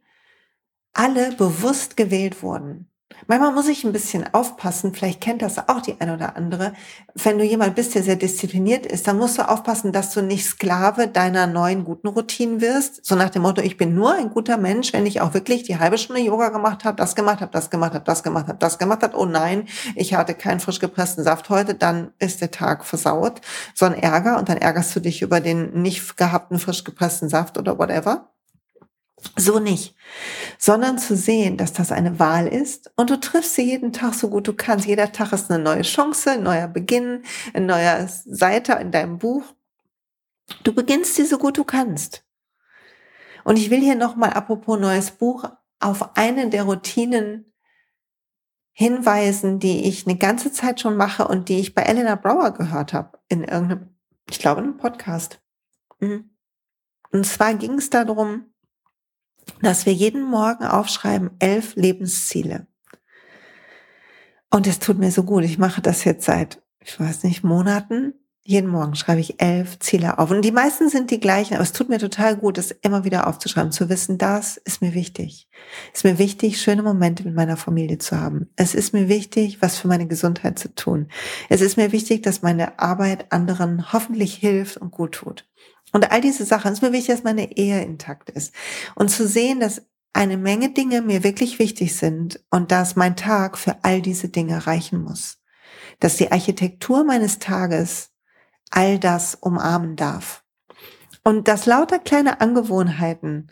alle 0.93 1.31
bewusst 1.33 1.97
gewählt 1.97 2.43
wurden. 2.43 2.90
Manchmal 3.27 3.53
muss 3.53 3.67
ich 3.67 3.83
ein 3.83 3.91
bisschen 3.91 4.33
aufpassen, 4.33 4.93
vielleicht 4.93 5.21
kennt 5.21 5.41
das 5.41 5.57
auch 5.69 5.81
die 5.81 5.99
eine 5.99 6.15
oder 6.15 6.35
andere. 6.35 6.73
Wenn 7.13 7.37
du 7.37 7.43
jemand 7.43 7.75
bist, 7.75 7.95
der 7.95 8.03
sehr 8.03 8.15
diszipliniert 8.15 8.85
ist, 8.85 9.07
dann 9.07 9.17
musst 9.17 9.37
du 9.37 9.47
aufpassen, 9.47 9.91
dass 9.91 10.13
du 10.13 10.21
nicht 10.21 10.45
Sklave 10.45 11.07
deiner 11.07 11.47
neuen 11.47 11.83
guten 11.83 12.07
Routinen 12.07 12.61
wirst. 12.61 13.05
So 13.05 13.15
nach 13.15 13.29
dem 13.29 13.43
Motto, 13.43 13.61
ich 13.61 13.77
bin 13.77 13.95
nur 13.95 14.13
ein 14.13 14.29
guter 14.29 14.57
Mensch, 14.57 14.93
wenn 14.93 15.05
ich 15.05 15.21
auch 15.21 15.33
wirklich 15.33 15.63
die 15.63 15.77
halbe 15.77 15.97
Stunde 15.97 16.21
Yoga 16.21 16.49
gemacht 16.49 16.83
habe, 16.83 16.97
das 16.97 17.15
gemacht 17.15 17.41
habe, 17.41 17.51
das 17.51 17.69
gemacht 17.69 17.93
habe, 17.93 18.05
das 18.05 18.23
gemacht 18.23 18.47
habe, 18.47 18.59
das 18.59 18.77
gemacht 18.77 19.03
habe. 19.03 19.17
Oh 19.17 19.25
nein, 19.25 19.67
ich 19.95 20.13
hatte 20.13 20.33
keinen 20.33 20.59
frisch 20.59 20.79
gepressten 20.79 21.23
Saft 21.23 21.49
heute, 21.49 21.75
dann 21.75 22.11
ist 22.19 22.41
der 22.41 22.51
Tag 22.51 22.85
versaut. 22.85 23.41
So 23.75 23.85
ein 23.85 23.93
Ärger 23.93 24.37
und 24.37 24.49
dann 24.49 24.57
ärgerst 24.57 24.95
du 24.95 24.99
dich 24.99 25.21
über 25.21 25.39
den 25.39 25.81
nicht 25.81 26.17
gehabten 26.17 26.59
frisch 26.59 26.83
gepressten 26.83 27.29
Saft 27.29 27.57
oder 27.57 27.77
whatever. 27.77 28.31
So 29.37 29.59
nicht, 29.59 29.95
sondern 30.57 30.97
zu 30.97 31.15
sehen, 31.15 31.55
dass 31.57 31.73
das 31.73 31.91
eine 31.91 32.19
Wahl 32.19 32.47
ist 32.47 32.91
und 32.95 33.09
du 33.09 33.19
triffst 33.19 33.55
sie 33.55 33.63
jeden 33.63 33.93
Tag 33.93 34.13
so 34.15 34.29
gut 34.29 34.47
du 34.47 34.53
kannst. 34.53 34.87
Jeder 34.87 35.11
Tag 35.11 35.31
ist 35.31 35.51
eine 35.51 35.63
neue 35.63 35.83
Chance, 35.83 36.31
ein 36.31 36.43
neuer 36.43 36.67
Beginn, 36.67 37.23
ein 37.53 37.67
neuer 37.67 38.07
Seite 38.07 38.73
in 38.73 38.91
deinem 38.91 39.19
Buch. 39.19 39.43
Du 40.63 40.73
beginnst 40.73 41.15
sie 41.15 41.25
so 41.25 41.37
gut 41.37 41.57
du 41.57 41.63
kannst. 41.63 42.25
Und 43.43 43.57
ich 43.57 43.69
will 43.69 43.79
hier 43.79 43.95
nochmal, 43.95 44.31
apropos 44.31 44.79
neues 44.79 45.11
Buch, 45.11 45.49
auf 45.79 46.15
eine 46.17 46.49
der 46.49 46.63
Routinen 46.63 47.51
hinweisen, 48.71 49.59
die 49.59 49.87
ich 49.87 50.07
eine 50.07 50.17
ganze 50.17 50.51
Zeit 50.51 50.79
schon 50.79 50.95
mache 50.95 51.27
und 51.27 51.49
die 51.49 51.59
ich 51.59 51.73
bei 51.75 51.83
Elena 51.83 52.15
Brower 52.15 52.51
gehört 52.51 52.93
habe 52.93 53.19
in 53.27 53.43
irgendeinem, 53.43 53.95
ich 54.29 54.39
glaube, 54.39 54.61
einem 54.61 54.77
Podcast. 54.77 55.41
Mhm. 55.99 56.31
Und 57.11 57.25
zwar 57.25 57.53
ging 57.55 57.73
es 57.73 57.89
darum, 57.89 58.50
dass 59.61 59.85
wir 59.85 59.93
jeden 59.93 60.23
Morgen 60.23 60.65
aufschreiben, 60.65 61.31
elf 61.39 61.75
Lebensziele. 61.75 62.67
Und 64.49 64.67
es 64.67 64.79
tut 64.79 64.99
mir 64.99 65.11
so 65.11 65.23
gut. 65.23 65.43
Ich 65.43 65.57
mache 65.57 65.81
das 65.81 66.03
jetzt 66.03 66.25
seit, 66.25 66.61
ich 66.83 66.99
weiß 66.99 67.23
nicht, 67.23 67.43
Monaten. 67.43 68.13
Jeden 68.43 68.69
Morgen 68.69 68.95
schreibe 68.95 69.21
ich 69.21 69.39
elf 69.39 69.77
Ziele 69.79 70.17
auf. 70.17 70.31
Und 70.31 70.41
die 70.41 70.51
meisten 70.51 70.89
sind 70.89 71.11
die 71.11 71.19
gleichen, 71.19 71.53
aber 71.53 71.63
es 71.63 71.73
tut 71.73 71.89
mir 71.89 71.99
total 71.99 72.35
gut, 72.35 72.57
das 72.57 72.71
immer 72.71 73.05
wieder 73.05 73.27
aufzuschreiben, 73.27 73.71
zu 73.71 73.87
wissen, 73.87 74.17
das 74.17 74.57
ist 74.57 74.81
mir 74.81 74.95
wichtig. 74.95 75.47
Es 75.93 75.99
ist 75.99 76.03
mir 76.03 76.17
wichtig, 76.17 76.59
schöne 76.59 76.81
Momente 76.81 77.23
mit 77.23 77.35
meiner 77.35 77.55
Familie 77.55 77.99
zu 77.99 78.19
haben. 78.19 78.49
Es 78.55 78.73
ist 78.73 78.93
mir 78.93 79.07
wichtig, 79.07 79.61
was 79.61 79.77
für 79.77 79.87
meine 79.87 80.07
Gesundheit 80.07 80.57
zu 80.57 80.73
tun. 80.73 81.07
Es 81.49 81.61
ist 81.61 81.77
mir 81.77 81.91
wichtig, 81.91 82.23
dass 82.23 82.41
meine 82.41 82.79
Arbeit 82.79 83.31
anderen 83.31 83.93
hoffentlich 83.93 84.33
hilft 84.33 84.77
und 84.77 84.89
gut 84.89 85.13
tut. 85.13 85.45
Und 85.91 86.11
all 86.11 86.21
diese 86.21 86.45
Sachen, 86.45 86.71
es 86.71 86.79
ist 86.79 86.81
mir 86.81 86.93
wichtig, 86.93 87.15
dass 87.15 87.23
meine 87.23 87.57
Ehe 87.57 87.81
intakt 87.83 88.29
ist. 88.29 88.53
Und 88.95 89.09
zu 89.09 89.27
sehen, 89.27 89.59
dass 89.59 89.81
eine 90.13 90.37
Menge 90.37 90.71
Dinge 90.71 91.01
mir 91.01 91.23
wirklich 91.23 91.59
wichtig 91.59 91.95
sind 91.95 92.43
und 92.49 92.71
dass 92.71 92.95
mein 92.95 93.15
Tag 93.15 93.57
für 93.57 93.83
all 93.83 94.01
diese 94.01 94.29
Dinge 94.29 94.67
reichen 94.67 95.01
muss. 95.03 95.39
Dass 95.99 96.17
die 96.17 96.31
Architektur 96.31 97.03
meines 97.03 97.39
Tages 97.39 98.11
all 98.71 98.99
das 98.99 99.35
umarmen 99.35 99.95
darf. 99.95 100.43
Und 101.23 101.47
dass 101.47 101.65
lauter 101.65 101.99
kleine 101.99 102.41
Angewohnheiten 102.41 103.51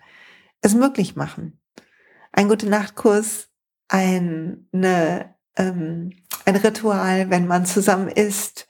es 0.62 0.74
möglich 0.74 1.16
machen. 1.16 1.62
Ein 2.32 2.48
gute 2.48 2.68
Nachtkurs, 2.68 3.50
ein, 3.88 4.68
eine, 4.74 5.36
ähm, 5.56 6.12
ein 6.46 6.56
Ritual, 6.56 7.30
wenn 7.30 7.48
man 7.48 7.66
zusammen 7.66 8.08
isst, 8.08 8.68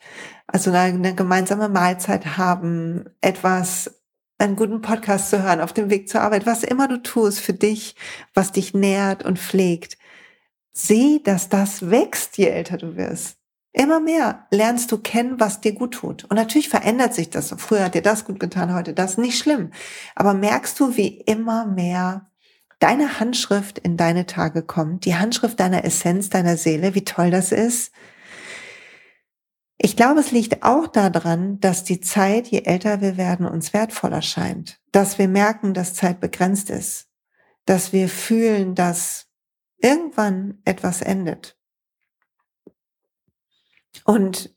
also 0.51 0.71
eine, 0.71 1.13
gemeinsame 1.13 1.69
Mahlzeit 1.69 2.38
haben, 2.38 3.05
etwas, 3.21 4.01
einen 4.39 4.55
guten 4.55 4.81
Podcast 4.81 5.29
zu 5.29 5.43
hören 5.43 5.62
auf 5.62 5.73
dem 5.73 5.89
Weg 5.89 6.09
zur 6.09 6.21
Arbeit, 6.21 6.45
was 6.45 6.63
immer 6.63 6.88
du 6.88 6.97
tust 6.97 7.39
für 7.39 7.53
dich, 7.53 7.95
was 8.33 8.51
dich 8.51 8.73
nährt 8.73 9.23
und 9.23 9.38
pflegt. 9.38 9.97
Sieh, 10.71 11.21
dass 11.23 11.49
das 11.49 11.91
wächst, 11.91 12.38
je 12.38 12.47
älter 12.47 12.77
du 12.77 12.95
wirst. 12.95 13.38
Immer 13.73 13.99
mehr 13.99 14.47
lernst 14.49 14.91
du 14.91 14.97
kennen, 14.97 15.39
was 15.39 15.62
dir 15.62 15.73
gut 15.73 15.93
tut. 15.93 16.23
Und 16.23 16.35
natürlich 16.35 16.69
verändert 16.69 17.13
sich 17.13 17.29
das. 17.29 17.53
Früher 17.57 17.83
hat 17.83 17.93
dir 17.93 18.01
das 18.01 18.25
gut 18.25 18.39
getan, 18.39 18.73
heute 18.73 18.93
das. 18.93 19.17
Nicht 19.17 19.38
schlimm. 19.38 19.71
Aber 20.15 20.33
merkst 20.33 20.79
du, 20.79 20.97
wie 20.97 21.19
immer 21.21 21.65
mehr 21.65 22.31
deine 22.79 23.19
Handschrift 23.19 23.77
in 23.77 23.97
deine 23.97 24.25
Tage 24.25 24.63
kommt, 24.63 25.05
die 25.05 25.15
Handschrift 25.15 25.59
deiner 25.59 25.83
Essenz, 25.83 26.29
deiner 26.29 26.57
Seele, 26.57 26.95
wie 26.95 27.03
toll 27.03 27.29
das 27.29 27.51
ist. 27.51 27.91
Ich 29.81 29.95
glaube, 29.95 30.19
es 30.19 30.31
liegt 30.31 30.63
auch 30.63 30.87
daran, 30.87 31.61
dass 31.61 31.85
die 31.85 32.01
Zeit, 32.01 32.47
je 32.47 32.63
älter 32.63 32.99
wir 32.99 33.15
werden, 33.15 33.45
uns 33.47 33.71
wertvoller 33.71 34.21
scheint, 34.21 34.81
dass 34.91 35.17
wir 35.17 35.29
merken, 35.29 35.73
dass 35.73 35.93
Zeit 35.93 36.19
begrenzt 36.19 36.69
ist, 36.69 37.07
dass 37.63 37.93
wir 37.93 38.09
fühlen, 38.09 38.75
dass 38.75 39.27
irgendwann 39.77 40.59
etwas 40.65 41.01
endet. 41.01 41.57
Und 44.03 44.53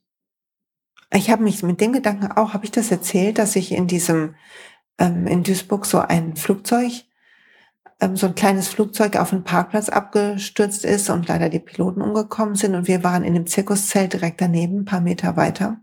ich 1.15 1.31
habe 1.31 1.45
mich 1.45 1.63
mit 1.63 1.81
dem 1.81 1.93
Gedanken 1.93 2.33
auch, 2.33 2.53
habe 2.53 2.65
ich 2.65 2.73
das 2.73 2.91
erzählt, 2.91 3.39
dass 3.39 3.55
ich 3.55 3.71
in 3.71 3.87
diesem, 3.87 4.35
ähm, 4.99 5.29
in 5.29 5.45
Duisburg 5.45 5.87
so 5.87 6.01
ein 6.01 6.35
Flugzeug, 6.35 7.05
so 8.15 8.27
ein 8.27 8.35
kleines 8.35 8.69
Flugzeug 8.69 9.17
auf 9.17 9.33
einen 9.33 9.45
Parkplatz 9.45 9.89
abgestürzt 9.89 10.85
ist 10.85 11.09
und 11.09 11.29
leider 11.29 11.49
die 11.49 11.61
Piloten 11.61 12.03
umgekommen 12.03 12.55
sind 12.55 12.75
und 12.75 12.89
wir 12.89 13.05
waren 13.05 13.25
in 13.25 13.35
dem 13.35 13.47
Zirkuszelt 13.47 14.13
direkt 14.13 14.41
daneben, 14.41 14.81
ein 14.81 14.85
paar 14.85 15.01
Meter 15.01 15.37
weiter. 15.37 15.81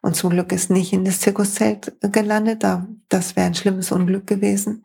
Und 0.00 0.16
zum 0.16 0.30
Glück 0.30 0.52
ist 0.52 0.70
nicht 0.70 0.92
in 0.92 1.04
das 1.04 1.20
Zirkuszelt 1.20 1.92
gelandet, 2.00 2.62
da, 2.62 2.86
das 3.08 3.36
wäre 3.36 3.46
ein 3.46 3.54
schlimmes 3.54 3.92
Unglück 3.92 4.26
gewesen. 4.26 4.84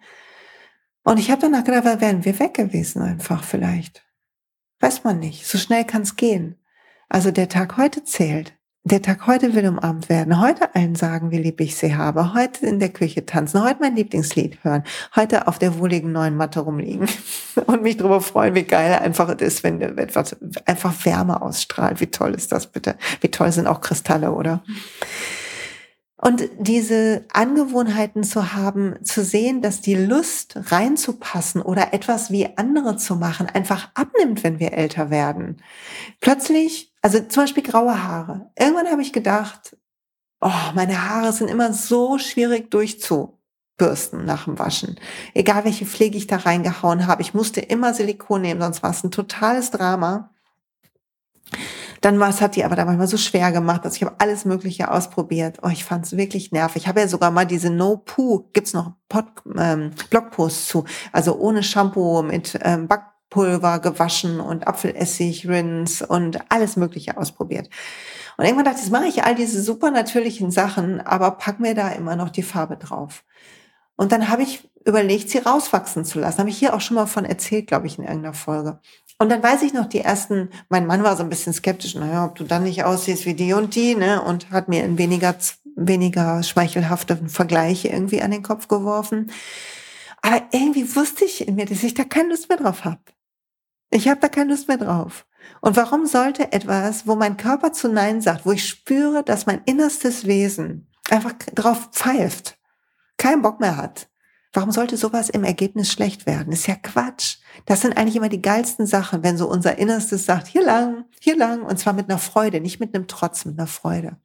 Und 1.04 1.20
ich 1.20 1.32
habe 1.32 1.42
danach 1.42 1.64
gedacht, 1.64 2.02
wären 2.02 2.26
wir 2.26 2.40
weg 2.40 2.56
gewesen 2.56 3.02
einfach 3.02 3.44
vielleicht. 3.44 4.04
Weiß 4.80 5.04
man 5.04 5.20
nicht. 5.20 5.48
So 5.48 5.58
schnell 5.58 5.86
kann 5.86 6.02
es 6.02 6.16
gehen. 6.16 6.60
Also 7.08 7.32
der 7.32 7.48
Tag 7.48 7.78
heute 7.78 8.04
zählt. 8.04 8.55
Der 8.88 9.02
Tag 9.02 9.26
heute 9.26 9.56
will 9.56 9.68
umarmt 9.68 10.10
werden. 10.10 10.40
Heute 10.40 10.76
allen 10.76 10.94
sagen, 10.94 11.32
wie 11.32 11.40
lieb 11.40 11.60
ich 11.60 11.76
sie 11.76 11.96
habe. 11.96 12.36
Heute 12.36 12.68
in 12.68 12.78
der 12.78 12.90
Küche 12.90 13.26
tanzen. 13.26 13.64
Heute 13.64 13.78
mein 13.80 13.96
Lieblingslied 13.96 14.64
hören. 14.64 14.84
Heute 15.16 15.48
auf 15.48 15.58
der 15.58 15.80
wohligen 15.80 16.12
neuen 16.12 16.38
Matte 16.38 16.60
rumliegen. 16.60 17.08
Und 17.66 17.82
mich 17.82 17.98
darüber 17.98 18.22
freuen, 18.22 18.54
wie 18.54 18.62
geil 18.62 18.94
einfach 18.94 19.28
es 19.30 19.42
ist, 19.42 19.64
wenn 19.64 19.82
etwas 19.82 20.36
einfach 20.68 20.94
Wärme 21.04 21.42
ausstrahlt. 21.42 22.00
Wie 22.00 22.12
toll 22.12 22.36
ist 22.36 22.52
das 22.52 22.68
bitte? 22.68 22.96
Wie 23.22 23.32
toll 23.32 23.52
sind 23.52 23.66
auch 23.66 23.82
Kristalle, 23.82 24.32
oder? 24.32 24.62
Und 26.18 26.50
diese 26.58 27.26
Angewohnheiten 27.34 28.24
zu 28.24 28.54
haben, 28.54 28.96
zu 29.04 29.24
sehen, 29.24 29.62
dass 29.62 29.82
die 29.82 29.96
Lust 29.96 30.56
reinzupassen 30.72 31.62
oder 31.62 31.94
etwas 31.94 32.32
wie 32.32 32.58
andere 32.58 32.96
zu 32.96 33.16
machen 33.18 33.48
einfach 33.48 33.90
abnimmt, 33.96 34.44
wenn 34.44 34.60
wir 34.60 34.74
älter 34.74 35.10
werden. 35.10 35.62
Plötzlich, 36.22 36.94
also 37.02 37.20
zum 37.20 37.44
Beispiel 37.44 37.64
graue 37.64 38.02
Haare. 38.02 38.50
Irgendwann 38.58 38.90
habe 38.90 39.02
ich 39.02 39.12
gedacht, 39.12 39.76
oh, 40.40 40.72
meine 40.74 41.10
Haare 41.10 41.34
sind 41.34 41.50
immer 41.50 41.74
so 41.74 42.18
schwierig 42.18 42.72
durchzubürsten 42.72 44.24
nach 44.24 44.46
dem 44.46 44.58
Waschen. 44.58 44.98
Egal 45.34 45.66
welche 45.66 45.86
Pflege 45.86 46.18
ich 46.18 46.28
da 46.28 46.38
reingehauen 46.38 47.08
habe, 47.08 47.24
ich 47.24 47.34
musste 47.34 47.60
immer 47.60 47.94
Silikon 47.94 48.42
nehmen, 48.42 48.62
sonst 48.62 48.84
war 48.84 48.92
es 48.92 49.04
ein 49.04 49.12
totales 49.12 49.72
Drama. 49.72 50.30
Dann 52.06 52.20
war 52.20 52.30
es, 52.30 52.40
hat 52.40 52.56
die 52.56 52.64
aber 52.64 52.76
da 52.76 52.86
manchmal 52.86 53.08
so 53.08 53.18
schwer 53.18 53.52
gemacht, 53.52 53.84
dass 53.84 53.96
ich 53.96 54.04
habe 54.04 54.18
alles 54.20 54.46
Mögliche 54.46 54.92
ausprobiert. 54.92 55.58
Oh, 55.64 55.70
ich 55.70 55.84
fand 55.84 56.06
es 56.06 56.16
wirklich 56.16 56.52
nervig. 56.52 56.84
Ich 56.84 56.88
habe 56.88 57.00
ja 57.00 57.08
sogar 57.08 57.32
mal 57.32 57.46
diese 57.46 57.72
No 57.72 57.98
Poo, 57.98 58.48
gibt's 58.54 58.76
noch 58.76 58.94
Pod, 59.10 59.26
ähm, 59.58 59.90
Blogposts 60.12 60.68
zu, 60.68 60.86
also 61.12 61.36
ohne 61.40 61.64
Shampoo 61.64 62.22
mit 62.22 62.60
ähm, 62.62 62.88
Backpulver 62.88 63.80
gewaschen 63.80 64.40
und 64.40 64.68
Apfelessig, 64.68 65.48
Rins 65.48 66.04
und 66.04 66.40
alles 66.52 66.76
Mögliche 66.76 67.18
ausprobiert. 67.18 67.72
Und 68.38 68.46
irgendwann 68.46 68.66
dachte 68.66 68.78
ich, 68.78 68.84
jetzt 68.84 68.92
mache 68.92 69.08
ich 69.08 69.24
all 69.24 69.34
diese 69.34 69.64
super 69.64 69.90
natürlichen 69.90 70.52
Sachen, 70.52 71.02
aber 71.02 71.32
pack 71.32 71.60
mir 71.60 71.74
da 71.74 71.90
immer 71.90 72.16
noch 72.16 72.30
die 72.30 72.44
Farbe 72.44 72.78
drauf. 72.78 73.24
Und 73.96 74.12
dann 74.12 74.30
habe 74.30 74.44
ich 74.44 74.70
überlegt, 74.86 75.32
sie 75.32 75.40
rauswachsen 75.40 76.06
zu 76.06 76.20
lassen. 76.20 76.38
Habe 76.38 76.50
ich 76.50 76.58
hier 76.60 76.76
auch 76.76 76.82
schon 76.82 76.96
mal 76.96 77.08
von 77.08 77.26
erzählt, 77.26 77.66
glaube 77.66 77.88
ich, 77.88 77.98
in 77.98 78.04
irgendeiner 78.04 78.36
Folge. 78.36 78.80
Und 79.18 79.30
dann 79.30 79.42
weiß 79.42 79.62
ich 79.62 79.74
noch, 79.74 79.86
die 79.86 80.02
ersten, 80.02 80.50
mein 80.68 80.88
Mann 80.88 81.04
war 81.04 81.16
so 81.16 81.24
ein 81.24 81.30
bisschen 81.30 81.54
skeptisch, 81.54 81.96
naja, 81.96 82.26
ob 82.26 82.36
du 82.36 82.44
dann 82.44 82.64
nicht 82.64 82.84
aussiehst 82.84 83.26
wie 83.26 83.34
die 83.34 83.54
und 83.54 83.76
die, 83.76 83.96
ne, 83.96 84.22
und 84.22 84.52
hat 84.52 84.68
mir 84.68 84.84
in 84.84 84.98
weniger, 84.98 85.36
weniger 85.76 86.44
schmeichelhaften 86.44 87.30
Vergleich 87.30 87.86
irgendwie 87.86 88.22
an 88.22 88.32
den 88.32 88.44
Kopf 88.44 88.68
geworfen. 88.68 89.32
Aber 90.22 90.42
irgendwie 90.52 90.96
wusste 90.96 91.24
ich 91.24 91.48
in 91.48 91.56
mir, 91.56 91.66
dass 91.66 91.84
ich 91.84 91.94
da 91.94 92.04
keine 92.04 92.30
Lust 92.30 92.50
mehr 92.50 92.58
drauf 92.58 92.84
habe. 92.84 93.00
Ich 93.90 94.10
habe 94.10 94.20
da 94.20 94.28
keine 94.28 94.52
Lust 94.52 94.68
mehr 94.68 94.78
drauf. 94.78 95.26
Und 95.62 95.78
warum 95.78 96.06
sollte 96.06 96.52
etwas, 96.52 97.08
wo 97.08 97.16
mein 97.16 97.38
Körper 97.38 97.72
zu 97.72 97.88
Nein 97.88 98.20
sagt, 98.22 98.46
wo 98.46 98.52
ich 98.52 98.68
spüre, 98.68 99.24
dass 99.24 99.46
mein 99.46 99.62
innerstes 99.66 100.26
Wesen 100.26 100.88
einfach 101.10 101.34
drauf 101.54 101.90
pfeift, 101.92 102.58
keinen 103.18 103.42
Bock 103.42 103.60
mehr 103.60 103.78
hat, 103.78 104.10
Warum 104.56 104.72
sollte 104.72 104.96
sowas 104.96 105.30
im 105.30 105.44
Ergebnis 105.44 105.92
schlecht 105.92 106.26
werden? 106.26 106.54
Ist 106.54 106.68
ja 106.68 106.76
Quatsch. 106.76 107.40
Das 107.66 107.82
sind 107.82 107.98
eigentlich 107.98 108.16
immer 108.16 108.30
die 108.30 108.42
geilsten 108.42 108.86
Sachen, 108.86 109.22
wenn 109.22 109.38
so 109.38 109.50
unser 109.50 109.78
Innerstes 109.78 110.26
sagt, 110.26 110.48
hier 110.48 110.64
lang, 110.64 111.04
hier 111.20 111.36
lang, 111.36 111.64
und 111.64 111.78
zwar 111.78 111.92
mit 111.92 112.10
einer 112.10 112.20
Freude, 112.20 112.62
nicht 112.62 112.80
mit 112.80 112.96
einem 112.96 113.08
Trotz, 113.08 113.44
mit 113.44 113.60
einer 113.60 113.68
Freude. 113.68 114.16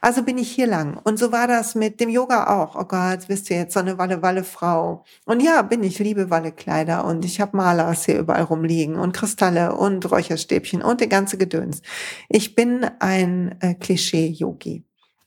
Also 0.00 0.22
bin 0.22 0.38
ich 0.38 0.50
hier 0.50 0.68
lang. 0.68 0.98
Und 1.02 1.18
so 1.18 1.32
war 1.32 1.48
das 1.48 1.74
mit 1.74 2.00
dem 2.00 2.08
Yoga 2.08 2.62
auch. 2.62 2.76
Oh 2.76 2.84
Gott, 2.84 3.26
bist 3.26 3.50
du 3.50 3.54
jetzt 3.54 3.74
so 3.74 3.80
eine 3.80 3.98
Walle-Walle-Frau. 3.98 5.04
Und 5.26 5.42
ja, 5.42 5.62
bin 5.62 5.82
ich, 5.82 5.98
liebe 5.98 6.30
Walle-Kleider 6.30 7.04
und 7.04 7.24
ich 7.24 7.40
habe 7.40 7.56
Malers 7.56 8.06
hier 8.06 8.20
überall 8.20 8.44
rumliegen 8.44 8.96
und 8.96 9.12
Kristalle 9.12 9.74
und 9.74 10.08
Räucherstäbchen 10.10 10.80
und 10.80 11.00
der 11.00 11.08
ganze 11.08 11.38
Gedöns. 11.38 11.82
Ich 12.28 12.54
bin 12.54 12.86
ein 13.00 13.56
äh, 13.60 13.74
Klischee-Yogi. 13.74 14.84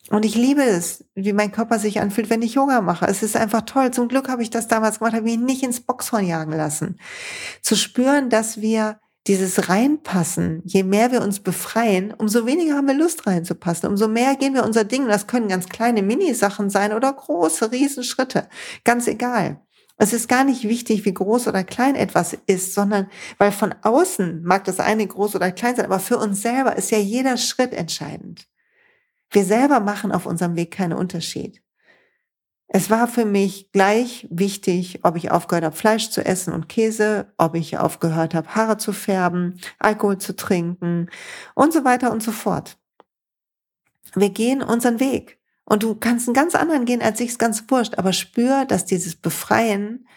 Und 0.09 0.25
ich 0.25 0.35
liebe 0.35 0.63
es, 0.63 1.05
wie 1.15 1.31
mein 1.31 1.51
Körper 1.51 1.79
sich 1.79 2.01
anfühlt, 2.01 2.29
wenn 2.29 2.41
ich 2.41 2.55
Yoga 2.55 2.81
mache. 2.81 3.05
Es 3.07 3.23
ist 3.23 3.37
einfach 3.37 3.61
toll. 3.61 3.91
Zum 3.91 4.09
Glück 4.09 4.27
habe 4.27 4.43
ich 4.43 4.49
das 4.49 4.67
damals 4.67 4.99
gemacht, 4.99 5.13
habe 5.13 5.23
mich 5.23 5.37
nicht 5.37 5.63
ins 5.63 5.79
Boxhorn 5.79 6.27
jagen 6.27 6.51
lassen. 6.51 6.99
Zu 7.61 7.75
spüren, 7.75 8.29
dass 8.29 8.59
wir 8.59 8.99
dieses 9.27 9.69
Reinpassen, 9.69 10.61
je 10.65 10.83
mehr 10.83 11.13
wir 11.13 11.21
uns 11.21 11.39
befreien, 11.39 12.13
umso 12.13 12.45
weniger 12.45 12.75
haben 12.75 12.87
wir 12.87 12.93
Lust 12.93 13.25
reinzupassen, 13.25 13.87
umso 13.87 14.09
mehr 14.09 14.35
gehen 14.35 14.53
wir 14.53 14.65
unser 14.65 14.83
Ding. 14.83 15.07
Das 15.07 15.27
können 15.27 15.47
ganz 15.47 15.69
kleine 15.69 16.01
Minisachen 16.01 16.69
sein 16.69 16.91
oder 16.91 17.13
große 17.13 17.71
Riesenschritte. 17.71 18.49
Ganz 18.83 19.07
egal. 19.07 19.61
Es 19.95 20.11
ist 20.11 20.27
gar 20.27 20.43
nicht 20.43 20.63
wichtig, 20.67 21.05
wie 21.05 21.13
groß 21.13 21.47
oder 21.47 21.63
klein 21.63 21.95
etwas 21.95 22.35
ist, 22.47 22.73
sondern 22.73 23.07
weil 23.37 23.53
von 23.53 23.73
außen 23.83 24.43
mag 24.43 24.65
das 24.65 24.81
eine 24.81 25.07
groß 25.07 25.35
oder 25.35 25.51
klein 25.51 25.77
sein, 25.77 25.85
aber 25.85 25.99
für 25.99 26.17
uns 26.17 26.41
selber 26.41 26.75
ist 26.75 26.91
ja 26.91 26.97
jeder 26.97 27.37
Schritt 27.37 27.71
entscheidend. 27.71 28.45
Wir 29.33 29.43
selber 29.43 29.79
machen 29.79 30.11
auf 30.11 30.27
unserem 30.27 30.55
Weg 30.55 30.71
keinen 30.71 30.93
Unterschied. 30.93 31.61
Es 32.67 32.89
war 32.89 33.07
für 33.07 33.25
mich 33.25 33.71
gleich 33.71 34.27
wichtig, 34.31 34.99
ob 35.03 35.15
ich 35.15 35.31
aufgehört 35.31 35.65
habe, 35.65 35.75
Fleisch 35.75 36.09
zu 36.09 36.25
essen 36.25 36.53
und 36.53 36.69
Käse, 36.69 37.33
ob 37.37 37.55
ich 37.55 37.77
aufgehört 37.77 38.33
habe, 38.33 38.55
Haare 38.55 38.77
zu 38.77 38.93
färben, 38.93 39.59
Alkohol 39.79 40.17
zu 40.19 40.35
trinken 40.35 41.09
und 41.55 41.73
so 41.73 41.83
weiter 41.83 42.11
und 42.11 42.23
so 42.23 42.31
fort. 42.31 42.77
Wir 44.15 44.29
gehen 44.29 44.61
unseren 44.61 44.99
Weg. 44.99 45.39
Und 45.65 45.83
du 45.83 45.95
kannst 45.95 46.27
einen 46.27 46.35
ganz 46.35 46.55
anderen 46.55 46.85
gehen, 46.85 47.01
als 47.01 47.19
ich 47.19 47.31
es 47.31 47.37
ganz 47.39 47.63
wurscht, 47.69 47.97
aber 47.97 48.11
spür, 48.11 48.65
dass 48.65 48.85
dieses 48.85 49.15
Befreien 49.15 50.07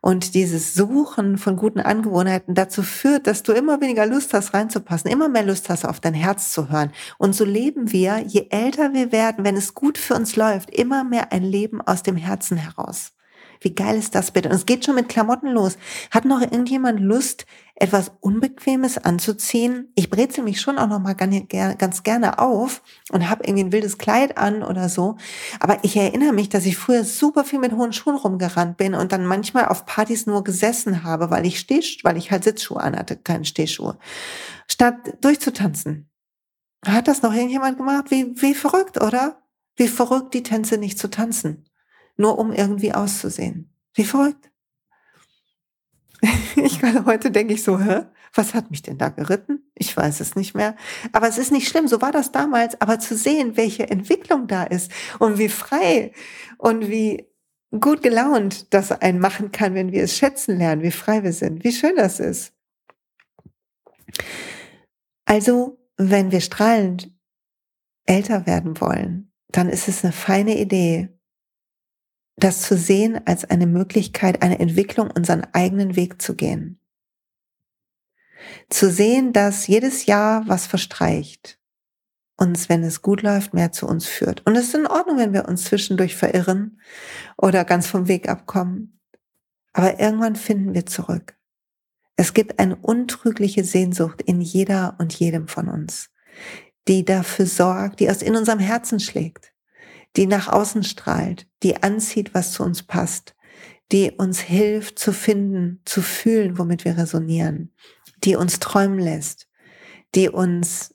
und 0.00 0.34
dieses 0.34 0.74
Suchen 0.74 1.38
von 1.38 1.56
guten 1.56 1.80
Angewohnheiten 1.80 2.54
dazu 2.54 2.82
führt, 2.82 3.26
dass 3.26 3.42
du 3.42 3.52
immer 3.52 3.80
weniger 3.80 4.06
Lust 4.06 4.34
hast, 4.34 4.54
reinzupassen, 4.54 5.10
immer 5.10 5.28
mehr 5.28 5.44
Lust 5.44 5.68
hast, 5.68 5.84
auf 5.84 6.00
dein 6.00 6.14
Herz 6.14 6.52
zu 6.52 6.68
hören. 6.68 6.92
Und 7.18 7.34
so 7.34 7.44
leben 7.44 7.92
wir, 7.92 8.22
je 8.26 8.46
älter 8.50 8.92
wir 8.92 9.12
werden, 9.12 9.44
wenn 9.44 9.56
es 9.56 9.74
gut 9.74 9.98
für 9.98 10.14
uns 10.14 10.36
läuft, 10.36 10.70
immer 10.70 11.04
mehr 11.04 11.32
ein 11.32 11.42
Leben 11.42 11.80
aus 11.80 12.02
dem 12.02 12.16
Herzen 12.16 12.56
heraus. 12.56 13.12
Wie 13.60 13.74
geil 13.74 13.96
ist 13.96 14.14
das 14.14 14.30
bitte? 14.30 14.48
Und 14.48 14.54
es 14.54 14.66
geht 14.66 14.84
schon 14.84 14.94
mit 14.94 15.08
Klamotten 15.08 15.48
los. 15.48 15.78
Hat 16.10 16.24
noch 16.24 16.40
irgendjemand 16.40 17.00
Lust, 17.00 17.46
etwas 17.76 18.12
Unbequemes 18.20 18.98
anzuziehen? 18.98 19.92
Ich 19.94 20.10
brezel 20.10 20.42
mich 20.42 20.60
schon 20.60 20.78
auch 20.78 20.88
noch 20.88 20.98
mal 20.98 21.14
ganz 21.14 22.02
gerne 22.02 22.38
auf 22.38 22.82
und 23.12 23.28
habe 23.28 23.44
irgendwie 23.44 23.64
ein 23.64 23.72
wildes 23.72 23.98
Kleid 23.98 24.38
an 24.38 24.62
oder 24.62 24.88
so. 24.88 25.16
Aber 25.60 25.78
ich 25.84 25.96
erinnere 25.96 26.32
mich, 26.32 26.48
dass 26.48 26.66
ich 26.66 26.76
früher 26.76 27.04
super 27.04 27.44
viel 27.44 27.58
mit 27.58 27.72
hohen 27.72 27.92
Schuhen 27.92 28.16
rumgerannt 28.16 28.76
bin 28.76 28.94
und 28.94 29.12
dann 29.12 29.26
manchmal 29.26 29.66
auf 29.66 29.86
Partys 29.86 30.26
nur 30.26 30.42
gesessen 30.42 31.04
habe, 31.04 31.30
weil 31.30 31.46
ich 31.46 31.58
steh, 31.58 31.80
weil 32.02 32.16
ich 32.16 32.30
halt 32.30 32.44
Sitzschuhe 32.44 32.80
anhatte, 32.80 33.16
keine 33.16 33.44
Stehschuhe, 33.44 33.98
statt 34.66 34.94
durchzutanzen. 35.20 36.10
Hat 36.84 37.08
das 37.08 37.22
noch 37.22 37.32
irgendjemand 37.32 37.78
gemacht? 37.78 38.10
Wie, 38.10 38.34
wie 38.40 38.54
verrückt, 38.54 39.00
oder? 39.00 39.42
Wie 39.76 39.88
verrückt, 39.88 40.34
die 40.34 40.42
Tänze 40.42 40.78
nicht 40.78 40.98
zu 40.98 41.08
tanzen 41.08 41.66
nur 42.16 42.38
um 42.38 42.52
irgendwie 42.52 42.92
auszusehen. 42.92 43.70
Wie 43.94 44.04
verrückt. 44.04 44.50
Ich 46.56 46.80
gerade 46.80 47.04
heute 47.04 47.30
denke 47.30 47.54
ich 47.54 47.62
so, 47.62 47.78
hä? 47.78 48.06
Was 48.34 48.54
hat 48.54 48.70
mich 48.70 48.82
denn 48.82 48.98
da 48.98 49.08
geritten? 49.08 49.70
Ich 49.74 49.96
weiß 49.96 50.20
es 50.20 50.36
nicht 50.36 50.54
mehr. 50.54 50.76
Aber 51.12 51.28
es 51.28 51.38
ist 51.38 51.52
nicht 51.52 51.68
schlimm, 51.68 51.88
so 51.88 52.02
war 52.02 52.12
das 52.12 52.32
damals. 52.32 52.80
Aber 52.80 52.98
zu 52.98 53.16
sehen, 53.16 53.56
welche 53.56 53.88
Entwicklung 53.88 54.46
da 54.46 54.64
ist 54.64 54.90
und 55.18 55.38
wie 55.38 55.48
frei 55.48 56.12
und 56.58 56.88
wie 56.88 57.26
gut 57.80 58.02
gelaunt 58.02 58.72
das 58.74 58.92
einen 58.92 59.20
machen 59.20 59.52
kann, 59.52 59.74
wenn 59.74 59.92
wir 59.92 60.02
es 60.02 60.16
schätzen 60.16 60.58
lernen, 60.58 60.82
wie 60.82 60.90
frei 60.90 61.22
wir 61.22 61.32
sind, 61.32 61.64
wie 61.64 61.72
schön 61.72 61.96
das 61.96 62.20
ist. 62.20 62.52
Also, 65.24 65.78
wenn 65.96 66.30
wir 66.30 66.40
strahlend 66.40 67.10
älter 68.04 68.46
werden 68.46 68.80
wollen, 68.80 69.32
dann 69.48 69.68
ist 69.68 69.88
es 69.88 70.04
eine 70.04 70.12
feine 70.12 70.58
Idee, 70.58 71.15
das 72.36 72.62
zu 72.62 72.76
sehen 72.76 73.20
als 73.26 73.44
eine 73.44 73.66
Möglichkeit, 73.66 74.42
eine 74.42 74.58
Entwicklung, 74.58 75.10
unseren 75.10 75.44
eigenen 75.52 75.96
Weg 75.96 76.20
zu 76.20 76.34
gehen. 76.34 76.78
Zu 78.68 78.90
sehen, 78.90 79.32
dass 79.32 79.66
jedes 79.66 80.06
Jahr, 80.06 80.46
was 80.46 80.66
verstreicht, 80.66 81.58
uns, 82.36 82.68
wenn 82.68 82.82
es 82.82 83.00
gut 83.00 83.22
läuft, 83.22 83.54
mehr 83.54 83.72
zu 83.72 83.86
uns 83.86 84.06
führt. 84.06 84.46
Und 84.46 84.56
es 84.56 84.68
ist 84.68 84.74
in 84.74 84.86
Ordnung, 84.86 85.16
wenn 85.18 85.32
wir 85.32 85.48
uns 85.48 85.64
zwischendurch 85.64 86.14
verirren 86.14 86.80
oder 87.36 87.64
ganz 87.64 87.86
vom 87.86 88.08
Weg 88.08 88.28
abkommen. 88.28 89.00
Aber 89.72 89.98
irgendwann 89.98 90.36
finden 90.36 90.74
wir 90.74 90.86
zurück. 90.86 91.36
Es 92.16 92.34
gibt 92.34 92.58
eine 92.58 92.76
untrügliche 92.76 93.64
Sehnsucht 93.64 94.22
in 94.22 94.40
jeder 94.40 94.96
und 94.98 95.14
jedem 95.14 95.48
von 95.48 95.68
uns, 95.68 96.10
die 96.88 97.04
dafür 97.04 97.46
sorgt, 97.46 98.00
die 98.00 98.10
aus 98.10 98.22
in 98.22 98.36
unserem 98.36 98.58
Herzen 98.58 99.00
schlägt, 99.00 99.52
die 100.16 100.26
nach 100.26 100.48
außen 100.48 100.82
strahlt, 100.82 101.46
die 101.62 101.82
anzieht, 101.82 102.34
was 102.34 102.52
zu 102.52 102.62
uns 102.62 102.82
passt, 102.82 103.34
die 103.92 104.10
uns 104.10 104.40
hilft 104.40 104.98
zu 104.98 105.12
finden, 105.12 105.80
zu 105.84 106.02
fühlen, 106.02 106.58
womit 106.58 106.84
wir 106.84 106.96
resonieren, 106.96 107.72
die 108.24 108.36
uns 108.36 108.58
träumen 108.58 108.98
lässt, 108.98 109.48
die 110.14 110.28
uns 110.28 110.94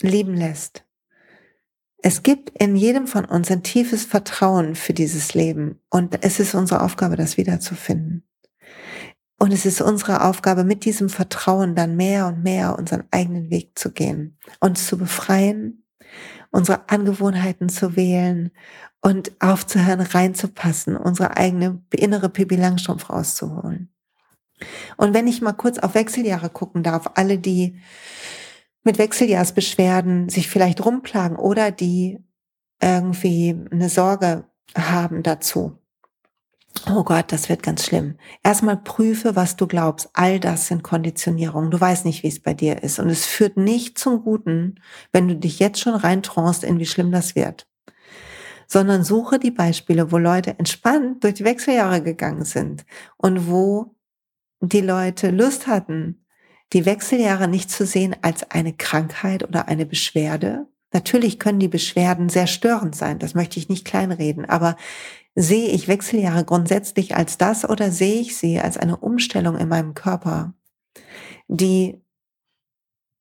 lieben 0.00 0.34
lässt. 0.34 0.84
Es 1.98 2.22
gibt 2.22 2.50
in 2.60 2.76
jedem 2.76 3.06
von 3.06 3.24
uns 3.24 3.50
ein 3.50 3.62
tiefes 3.62 4.04
Vertrauen 4.04 4.74
für 4.74 4.92
dieses 4.92 5.34
Leben 5.34 5.80
und 5.90 6.22
es 6.22 6.40
ist 6.40 6.54
unsere 6.54 6.82
Aufgabe, 6.82 7.16
das 7.16 7.36
wiederzufinden. 7.36 8.26
Und 9.38 9.52
es 9.52 9.66
ist 9.66 9.80
unsere 9.80 10.22
Aufgabe, 10.22 10.64
mit 10.64 10.84
diesem 10.84 11.08
Vertrauen 11.08 11.74
dann 11.74 11.96
mehr 11.96 12.26
und 12.26 12.42
mehr 12.42 12.78
unseren 12.78 13.04
eigenen 13.10 13.50
Weg 13.50 13.78
zu 13.78 13.90
gehen, 13.92 14.38
uns 14.60 14.86
zu 14.86 14.96
befreien, 14.96 15.83
unsere 16.54 16.88
Angewohnheiten 16.88 17.68
zu 17.68 17.96
wählen 17.96 18.52
und 19.00 19.32
aufzuhören, 19.40 20.00
reinzupassen, 20.00 20.96
unsere 20.96 21.36
eigene 21.36 21.82
innere 21.92 22.28
Pippi 22.28 22.54
Langstrumpf 22.54 23.10
rauszuholen. 23.10 23.92
Und 24.96 25.14
wenn 25.14 25.26
ich 25.26 25.42
mal 25.42 25.52
kurz 25.52 25.80
auf 25.80 25.96
Wechseljahre 25.96 26.50
gucken 26.50 26.84
darf, 26.84 27.10
alle, 27.14 27.38
die 27.38 27.80
mit 28.84 28.98
Wechseljahrsbeschwerden 28.98 30.28
sich 30.28 30.48
vielleicht 30.48 30.84
rumplagen 30.84 31.36
oder 31.36 31.72
die 31.72 32.20
irgendwie 32.80 33.56
eine 33.72 33.88
Sorge 33.88 34.44
haben 34.76 35.24
dazu. 35.24 35.76
Oh 36.86 37.02
Gott, 37.02 37.32
das 37.32 37.48
wird 37.48 37.62
ganz 37.62 37.86
schlimm. 37.86 38.16
Erstmal 38.42 38.76
prüfe, 38.76 39.36
was 39.36 39.56
du 39.56 39.66
glaubst. 39.66 40.10
All 40.12 40.38
das 40.38 40.66
sind 40.66 40.82
Konditionierungen. 40.82 41.70
Du 41.70 41.80
weißt 41.80 42.04
nicht, 42.04 42.22
wie 42.22 42.28
es 42.28 42.40
bei 42.40 42.52
dir 42.52 42.82
ist. 42.82 42.98
Und 42.98 43.08
es 43.08 43.24
führt 43.24 43.56
nicht 43.56 43.96
zum 43.98 44.22
Guten, 44.22 44.80
wenn 45.12 45.28
du 45.28 45.36
dich 45.36 45.60
jetzt 45.60 45.80
schon 45.80 45.94
reintraust, 45.94 46.62
in 46.62 46.78
wie 46.78 46.86
schlimm 46.86 47.10
das 47.10 47.34
wird. 47.36 47.66
Sondern 48.66 49.04
suche 49.04 49.38
die 49.38 49.50
Beispiele, 49.50 50.12
wo 50.12 50.18
Leute 50.18 50.58
entspannt 50.58 51.24
durch 51.24 51.34
die 51.34 51.44
Wechseljahre 51.44 52.02
gegangen 52.02 52.44
sind 52.44 52.84
und 53.16 53.48
wo 53.48 53.94
die 54.60 54.80
Leute 54.80 55.30
Lust 55.30 55.66
hatten, 55.66 56.26
die 56.72 56.86
Wechseljahre 56.86 57.48
nicht 57.48 57.70
zu 57.70 57.86
sehen 57.86 58.16
als 58.22 58.50
eine 58.50 58.72
Krankheit 58.72 59.44
oder 59.44 59.68
eine 59.68 59.86
Beschwerde. 59.86 60.66
Natürlich 60.92 61.38
können 61.38 61.60
die 61.60 61.68
Beschwerden 61.68 62.28
sehr 62.28 62.46
störend 62.46 62.94
sein, 62.96 63.18
das 63.18 63.34
möchte 63.34 63.58
ich 63.58 63.68
nicht 63.68 63.84
kleinreden, 63.84 64.44
aber 64.44 64.76
sehe 65.34 65.68
ich 65.70 65.88
Wechseljahre 65.88 66.44
grundsätzlich 66.44 67.16
als 67.16 67.38
das 67.38 67.68
oder 67.68 67.90
sehe 67.90 68.20
ich 68.20 68.36
sie 68.36 68.60
als 68.60 68.76
eine 68.76 68.96
Umstellung 68.96 69.56
in 69.56 69.68
meinem 69.68 69.94
Körper, 69.94 70.54
die 71.48 72.00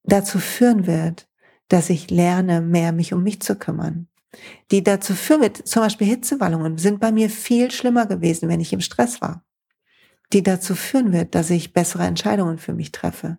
dazu 0.03 0.39
führen 0.39 0.85
wird, 0.85 1.27
dass 1.69 1.89
ich 1.89 2.11
lerne, 2.11 2.61
mehr 2.61 2.91
mich 2.91 3.13
um 3.13 3.23
mich 3.23 3.41
zu 3.41 3.55
kümmern. 3.55 4.07
Die 4.71 4.83
dazu 4.83 5.13
führen 5.15 5.41
wird, 5.41 5.67
zum 5.67 5.83
Beispiel 5.83 6.07
Hitzewallungen 6.07 6.77
sind 6.77 6.99
bei 6.99 7.11
mir 7.11 7.29
viel 7.29 7.71
schlimmer 7.71 8.05
gewesen, 8.05 8.49
wenn 8.49 8.59
ich 8.59 8.73
im 8.73 8.81
Stress 8.81 9.21
war 9.21 9.43
die 10.33 10.43
dazu 10.43 10.75
führen 10.75 11.13
wird, 11.13 11.35
dass 11.35 11.49
ich 11.49 11.73
bessere 11.73 12.03
Entscheidungen 12.03 12.57
für 12.57 12.73
mich 12.73 12.91
treffe, 12.91 13.37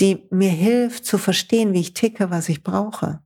die 0.00 0.26
mir 0.30 0.50
hilft 0.50 1.04
zu 1.04 1.18
verstehen, 1.18 1.72
wie 1.72 1.80
ich 1.80 1.94
ticke, 1.94 2.30
was 2.30 2.48
ich 2.48 2.62
brauche. 2.62 3.20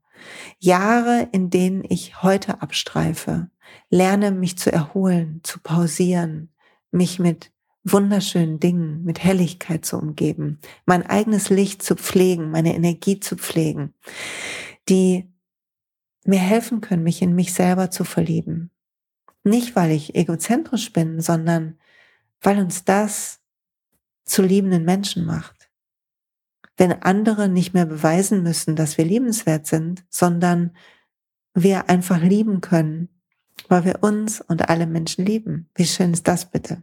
Jahre, 0.59 1.28
in 1.33 1.50
denen 1.50 1.85
ich 1.88 2.22
heute 2.22 2.61
abstreife, 2.61 3.50
lerne 3.90 4.31
mich 4.31 4.59
zu 4.59 4.72
erholen, 4.72 5.40
zu 5.42 5.61
pausieren, 5.61 6.50
mich 6.90 7.18
mit 7.18 7.52
wunderschönen 7.85 8.61
Dingen, 8.61 9.04
mit 9.04 9.22
Helligkeit 9.22 9.85
zu 9.85 9.96
umgeben, 9.98 10.61
mein 10.85 11.04
eigenes 11.07 11.48
Licht 11.48 11.83
zu 11.83 11.94
pflegen, 11.94 12.50
meine 12.50 12.74
Energie 12.74 13.20
zu 13.20 13.37
pflegen, 13.37 13.94
die 14.88 15.31
mir 16.24 16.40
helfen 16.40 16.81
können, 16.81 17.02
mich 17.02 17.22
in 17.22 17.35
mich 17.35 17.54
selber 17.54 17.90
zu 17.90 18.04
verlieben. 18.04 18.70
Nicht, 19.44 19.76
weil 19.76 19.92
ich 19.92 20.14
egozentrisch 20.14 20.92
bin, 20.92 21.20
sondern 21.20 21.78
weil 22.40 22.59
uns 22.59 22.85
das 22.85 23.40
zu 24.24 24.42
liebenden 24.42 24.85
Menschen 24.85 25.24
macht. 25.24 25.70
Wenn 26.76 26.92
andere 26.92 27.48
nicht 27.48 27.72
mehr 27.72 27.87
beweisen 27.87 28.42
müssen, 28.42 28.76
dass 28.76 28.98
wir 28.98 29.04
liebenswert 29.04 29.66
sind, 29.66 30.04
sondern 30.11 30.76
wir 31.54 31.88
einfach 31.88 32.20
lieben 32.22 32.61
können, 32.61 33.09
weil 33.68 33.85
wir 33.85 34.02
uns 34.02 34.40
und 34.40 34.68
alle 34.68 34.87
Menschen 34.87 35.24
lieben. 35.24 35.68
Wie 35.74 35.87
schön 35.87 36.12
ist 36.12 36.26
das 36.26 36.46
bitte? 36.46 36.83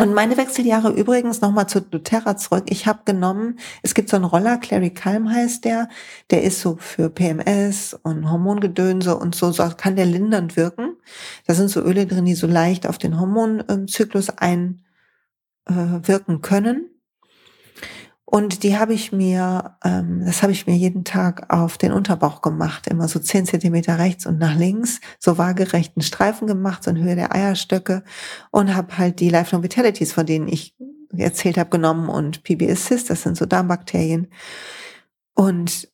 Und 0.00 0.12
meine 0.12 0.36
Wechseljahre 0.36 0.90
übrigens 0.90 1.40
nochmal 1.40 1.68
zu 1.68 1.80
doTERRA 1.80 2.36
zurück. 2.36 2.64
Ich 2.68 2.86
habe 2.86 3.02
genommen, 3.04 3.58
es 3.82 3.94
gibt 3.94 4.08
so 4.08 4.16
einen 4.16 4.24
Roller, 4.24 4.58
Clary 4.58 4.90
Calm 4.90 5.30
heißt 5.30 5.64
der, 5.64 5.88
der 6.30 6.42
ist 6.42 6.60
so 6.60 6.76
für 6.80 7.10
PMS 7.10 7.94
und 8.02 8.28
Hormongedönse 8.30 9.16
und 9.16 9.34
so, 9.34 9.52
so 9.52 9.68
kann 9.76 9.94
der 9.96 10.06
lindernd 10.06 10.56
wirken. 10.56 10.96
Da 11.46 11.54
sind 11.54 11.68
so 11.68 11.80
Öle 11.80 12.06
drin, 12.06 12.24
die 12.24 12.34
so 12.34 12.46
leicht 12.46 12.88
auf 12.88 12.98
den 12.98 13.20
Hormonzyklus 13.20 14.30
einwirken 14.30 14.76
äh, 15.68 16.40
können. 16.40 16.90
Und 18.26 18.62
die 18.62 18.78
habe 18.78 18.94
ich 18.94 19.12
mir, 19.12 19.76
ähm, 19.84 20.22
das 20.24 20.42
habe 20.42 20.52
ich 20.52 20.66
mir 20.66 20.74
jeden 20.74 21.04
Tag 21.04 21.52
auf 21.52 21.76
den 21.76 21.92
Unterbauch 21.92 22.40
gemacht, 22.40 22.86
immer 22.86 23.06
so 23.06 23.18
zehn 23.18 23.44
Zentimeter 23.44 23.98
rechts 23.98 24.24
und 24.26 24.38
nach 24.38 24.56
links, 24.56 25.00
so 25.18 25.36
waagerechten 25.36 26.02
Streifen 26.02 26.46
gemacht, 26.46 26.84
so 26.84 26.90
in 26.90 26.98
Höhe 26.98 27.16
der 27.16 27.34
Eierstöcke 27.34 28.02
und 28.50 28.74
habe 28.74 28.96
halt 28.96 29.20
die 29.20 29.28
Lifelong 29.28 29.62
Vitalities, 29.62 30.12
von 30.12 30.24
denen 30.24 30.48
ich 30.48 30.74
erzählt 31.14 31.58
habe, 31.58 31.70
genommen 31.70 32.08
und 32.08 32.42
PB 32.44 32.70
Assist, 32.70 33.10
das 33.10 33.22
sind 33.22 33.36
so 33.36 33.46
Darmbakterien. 33.46 34.28
Und 35.34 35.88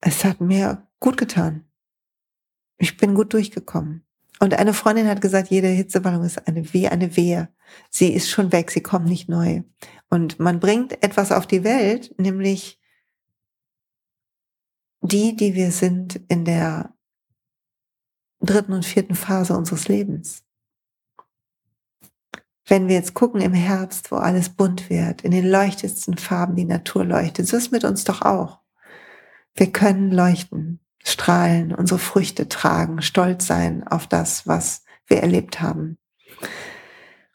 es 0.00 0.24
hat 0.24 0.40
mir 0.40 0.86
gut 1.00 1.16
getan. 1.16 1.64
Ich 2.78 2.96
bin 2.96 3.14
gut 3.14 3.32
durchgekommen. 3.32 4.04
Und 4.40 4.54
eine 4.54 4.74
Freundin 4.74 5.08
hat 5.08 5.20
gesagt, 5.20 5.48
jede 5.48 5.68
Hitzeballung 5.68 6.24
ist 6.24 6.46
eine 6.46 6.72
Wehe, 6.72 6.90
eine 6.90 7.16
Wehe. 7.16 7.48
Sie 7.90 8.12
ist 8.12 8.28
schon 8.28 8.52
weg, 8.52 8.70
sie 8.70 8.82
kommt 8.82 9.06
nicht 9.06 9.28
neu. 9.28 9.62
Und 10.14 10.38
man 10.38 10.60
bringt 10.60 11.02
etwas 11.02 11.32
auf 11.32 11.44
die 11.44 11.64
Welt, 11.64 12.14
nämlich 12.18 12.80
die, 15.00 15.34
die 15.34 15.56
wir 15.56 15.72
sind 15.72 16.20
in 16.28 16.44
der 16.44 16.94
dritten 18.38 18.74
und 18.74 18.84
vierten 18.84 19.16
Phase 19.16 19.56
unseres 19.56 19.88
Lebens. 19.88 20.44
Wenn 22.64 22.86
wir 22.86 22.94
jetzt 22.94 23.14
gucken 23.14 23.40
im 23.40 23.54
Herbst, 23.54 24.12
wo 24.12 24.14
alles 24.14 24.50
bunt 24.50 24.88
wird, 24.88 25.22
in 25.22 25.32
den 25.32 25.50
leuchtetsten 25.50 26.16
Farben 26.16 26.54
die 26.54 26.64
Natur 26.64 27.04
leuchtet, 27.04 27.48
so 27.48 27.56
ist 27.56 27.72
mit 27.72 27.82
uns 27.82 28.04
doch 28.04 28.22
auch. 28.22 28.60
Wir 29.56 29.72
können 29.72 30.12
leuchten, 30.12 30.78
strahlen, 31.02 31.74
unsere 31.74 31.98
Früchte 31.98 32.48
tragen, 32.48 33.02
stolz 33.02 33.48
sein 33.48 33.84
auf 33.84 34.06
das, 34.06 34.46
was 34.46 34.84
wir 35.08 35.24
erlebt 35.24 35.60
haben. 35.60 35.98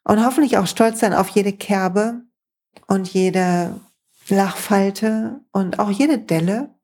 Und 0.06 0.24
hoffentlich 0.26 0.58
auch 0.58 0.66
stolz 0.66 1.02
sein 1.02 1.14
auf 1.14 1.28
jede 1.28 1.52
Kerbe, 1.52 2.24
und 2.88 3.08
jede 3.14 3.80
Lachfalte 4.30 5.42
und 5.52 5.80
auch 5.80 5.90
jede 5.90 6.20
Delle. 6.20 6.76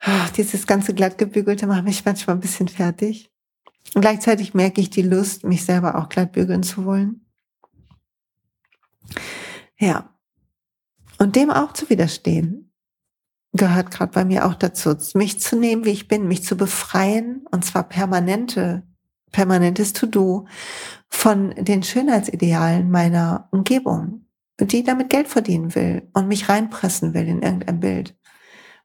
Ach, 0.00 0.30
dieses 0.30 0.66
ganze 0.66 0.94
glattgebügelte 0.94 1.66
macht 1.66 1.84
mich 1.84 2.04
manchmal 2.04 2.36
ein 2.36 2.40
bisschen 2.40 2.68
fertig. 2.68 3.30
Und 3.94 4.02
gleichzeitig 4.02 4.54
merke 4.54 4.80
ich 4.80 4.90
die 4.90 5.02
Lust, 5.02 5.44
mich 5.44 5.64
selber 5.64 5.96
auch 5.96 6.08
glatt 6.08 6.32
bügeln 6.32 6.62
zu 6.62 6.84
wollen. 6.84 7.26
Ja. 9.78 10.14
Und 11.18 11.36
dem 11.36 11.50
auch 11.50 11.72
zu 11.72 11.88
widerstehen, 11.90 12.72
gehört 13.52 13.90
gerade 13.90 14.12
bei 14.12 14.24
mir 14.24 14.46
auch 14.46 14.54
dazu, 14.54 14.94
mich 15.14 15.40
zu 15.40 15.56
nehmen, 15.56 15.84
wie 15.84 15.90
ich 15.90 16.06
bin, 16.06 16.28
mich 16.28 16.44
zu 16.44 16.56
befreien, 16.56 17.46
und 17.50 17.64
zwar 17.64 17.88
permanente, 17.88 18.86
permanentes 19.32 19.92
To-Do 19.94 20.46
von 21.08 21.50
den 21.56 21.82
Schönheitsidealen 21.82 22.90
meiner 22.90 23.48
Umgebung 23.50 24.27
die 24.60 24.82
damit 24.82 25.10
Geld 25.10 25.28
verdienen 25.28 25.74
will 25.74 26.08
und 26.14 26.28
mich 26.28 26.48
reinpressen 26.48 27.14
will 27.14 27.28
in 27.28 27.42
irgendein 27.42 27.80
Bild. 27.80 28.14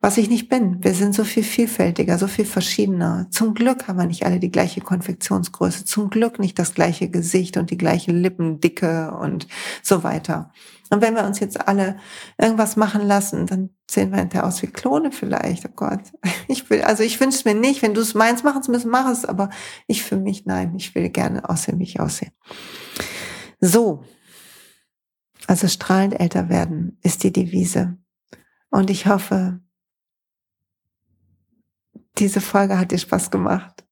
was 0.04 0.18
ich 0.18 0.30
nicht 0.30 0.50
bin. 0.50 0.84
Wir 0.84 0.94
sind 0.94 1.16
so 1.16 1.24
viel 1.24 1.44
vielfältiger, 1.44 2.18
so 2.18 2.28
viel 2.28 2.44
verschiedener. 2.44 3.28
Zum 3.32 3.54
Glück 3.54 3.88
haben 3.88 3.98
wir 3.98 4.06
nicht 4.06 4.26
alle 4.26 4.38
die 4.38 4.52
gleiche 4.52 4.82
Konfektionsgröße, 4.82 5.86
zum 5.86 6.10
Glück 6.10 6.40
nicht 6.40 6.60
das 6.60 6.74
gleiche 6.74 7.10
Gesicht 7.10 7.56
und 7.56 7.72
die 7.72 7.78
gleiche 7.78 8.12
Lippendicke 8.12 9.16
und 9.18 9.48
so 9.82 10.04
weiter. 10.04 10.52
Und 10.90 11.02
wenn 11.02 11.16
wir 11.16 11.24
uns 11.24 11.40
jetzt 11.40 11.70
alle 11.70 11.96
irgendwas 12.38 12.76
machen 12.76 13.08
lassen, 13.08 13.48
dann 13.48 13.70
sehen 13.90 14.12
wir 14.12 14.20
hinterher 14.20 14.46
aus 14.46 14.62
wie 14.62 14.68
Klone 14.68 15.14
vielleicht. 15.14 15.66
Oh 15.66 15.72
Gott. 15.74 16.02
Ich 16.50 16.70
will, 16.70 16.82
also 16.82 17.02
ich 17.02 17.22
wünsche 17.22 17.38
es 17.38 17.46
mir 17.46 17.56
nicht, 17.56 17.82
wenn 17.82 17.94
du 17.94 18.02
es 18.02 18.14
meinst, 18.14 18.44
machen 18.44 18.62
müssen, 18.68 18.92
mach 18.92 19.10
es, 19.10 19.24
aber 19.24 19.50
ich 19.88 20.04
für 20.04 20.18
mich, 20.18 20.46
nein, 20.46 20.76
ich 20.76 20.94
will 20.96 21.10
gerne 21.10 21.50
aussehen, 21.50 21.80
wie 21.80 21.84
ich 21.84 22.02
aussehe. 22.02 22.34
So. 23.62 24.04
Also 25.48 25.68
strahlend 25.68 26.20
älter 26.20 26.50
werden 26.50 26.98
ist 27.02 27.24
die 27.24 27.34
Devise. 27.34 27.98
Und 28.70 28.90
ich 28.90 29.08
hoffe, 29.08 29.60
diese 32.18 32.42
Folge 32.42 32.78
hat 32.78 32.92
dir 32.92 32.98
Spaß 32.98 33.32
gemacht. 33.32 33.84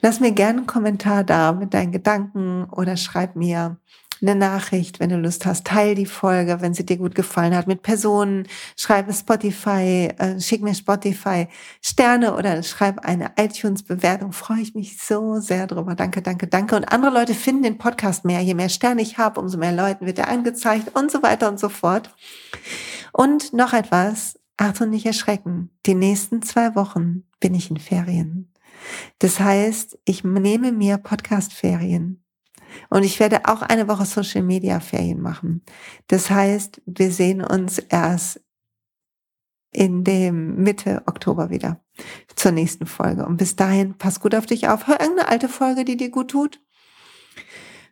Lass 0.00 0.20
mir 0.20 0.32
gerne 0.32 0.58
einen 0.58 0.66
Kommentar 0.66 1.24
da 1.24 1.52
mit 1.52 1.74
deinen 1.74 1.92
Gedanken 1.92 2.64
oder 2.64 2.96
schreib 2.96 3.36
mir 3.36 3.78
eine 4.22 4.34
Nachricht, 4.34 5.00
wenn 5.00 5.10
du 5.10 5.16
Lust 5.16 5.46
hast. 5.46 5.66
Teil 5.66 5.94
die 5.94 6.06
Folge, 6.06 6.60
wenn 6.60 6.74
sie 6.74 6.86
dir 6.86 6.96
gut 6.96 7.14
gefallen 7.14 7.54
hat, 7.54 7.66
mit 7.66 7.82
Personen. 7.82 8.46
Schreib 8.76 9.12
Spotify, 9.12 10.08
äh, 10.18 10.40
schick 10.40 10.62
mir 10.62 10.74
Spotify 10.74 11.48
Sterne 11.82 12.34
oder 12.34 12.62
schreib 12.62 13.00
eine 13.04 13.32
iTunes-Bewertung. 13.36 14.32
Freue 14.32 14.60
ich 14.60 14.74
mich 14.74 15.02
so 15.02 15.40
sehr 15.40 15.66
drüber. 15.66 15.94
Danke, 15.94 16.22
danke, 16.22 16.46
danke. 16.46 16.76
Und 16.76 16.84
andere 16.84 17.12
Leute 17.12 17.34
finden 17.34 17.62
den 17.62 17.78
Podcast 17.78 18.24
mehr. 18.24 18.40
Je 18.40 18.54
mehr 18.54 18.68
Sterne 18.68 19.02
ich 19.02 19.18
habe, 19.18 19.40
umso 19.40 19.58
mehr 19.58 19.72
Leuten 19.72 20.06
wird 20.06 20.18
er 20.18 20.28
angezeigt 20.28 20.96
und 20.96 21.10
so 21.10 21.22
weiter 21.22 21.48
und 21.48 21.60
so 21.60 21.68
fort. 21.68 22.14
Und 23.12 23.52
noch 23.52 23.72
etwas. 23.72 24.38
Achtung, 24.56 24.90
nicht 24.90 25.04
erschrecken. 25.04 25.70
Die 25.84 25.94
nächsten 25.94 26.40
zwei 26.42 26.74
Wochen 26.74 27.24
bin 27.40 27.54
ich 27.54 27.70
in 27.70 27.76
Ferien. 27.76 28.52
Das 29.18 29.40
heißt, 29.40 29.98
ich 30.04 30.24
nehme 30.24 30.72
mir 30.72 30.98
Podcast-Ferien. 30.98 32.25
Und 32.88 33.04
ich 33.04 33.20
werde 33.20 33.46
auch 33.46 33.62
eine 33.62 33.88
Woche 33.88 34.04
Social 34.04 34.42
Media 34.42 34.80
Ferien 34.80 35.20
machen. 35.20 35.62
Das 36.08 36.30
heißt, 36.30 36.82
wir 36.86 37.10
sehen 37.10 37.42
uns 37.42 37.78
erst 37.78 38.40
in 39.72 40.04
dem 40.04 40.62
Mitte 40.62 41.02
Oktober 41.06 41.50
wieder 41.50 41.80
zur 42.34 42.52
nächsten 42.52 42.86
Folge. 42.86 43.26
Und 43.26 43.36
bis 43.36 43.56
dahin, 43.56 43.94
pass 43.94 44.20
gut 44.20 44.34
auf 44.34 44.46
dich 44.46 44.68
auf. 44.68 44.86
Hör 44.86 45.00
irgendeine 45.00 45.28
alte 45.28 45.48
Folge, 45.48 45.84
die 45.84 45.96
dir 45.96 46.10
gut 46.10 46.30
tut. 46.30 46.60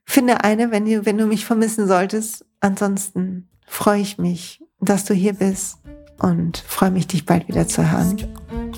Finde 0.06 0.44
eine, 0.44 0.70
wenn 0.70 0.84
du, 0.86 1.06
wenn 1.06 1.18
du 1.18 1.26
mich 1.26 1.44
vermissen 1.44 1.86
solltest. 1.86 2.46
Ansonsten 2.60 3.48
freue 3.66 4.00
ich 4.00 4.18
mich, 4.18 4.62
dass 4.80 5.04
du 5.04 5.14
hier 5.14 5.34
bist 5.34 5.78
und 6.18 6.58
freue 6.58 6.90
mich, 6.90 7.06
dich 7.06 7.26
bald 7.26 7.48
wieder 7.48 7.66
zu 7.68 7.90
hören. 7.90 8.16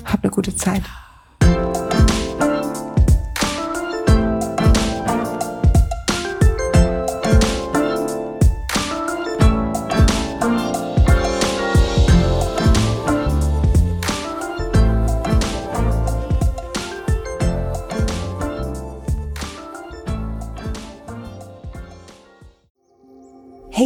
Hab 0.05 0.23
eine 0.23 0.31
gute 0.31 0.55
Zeit. 0.55 0.83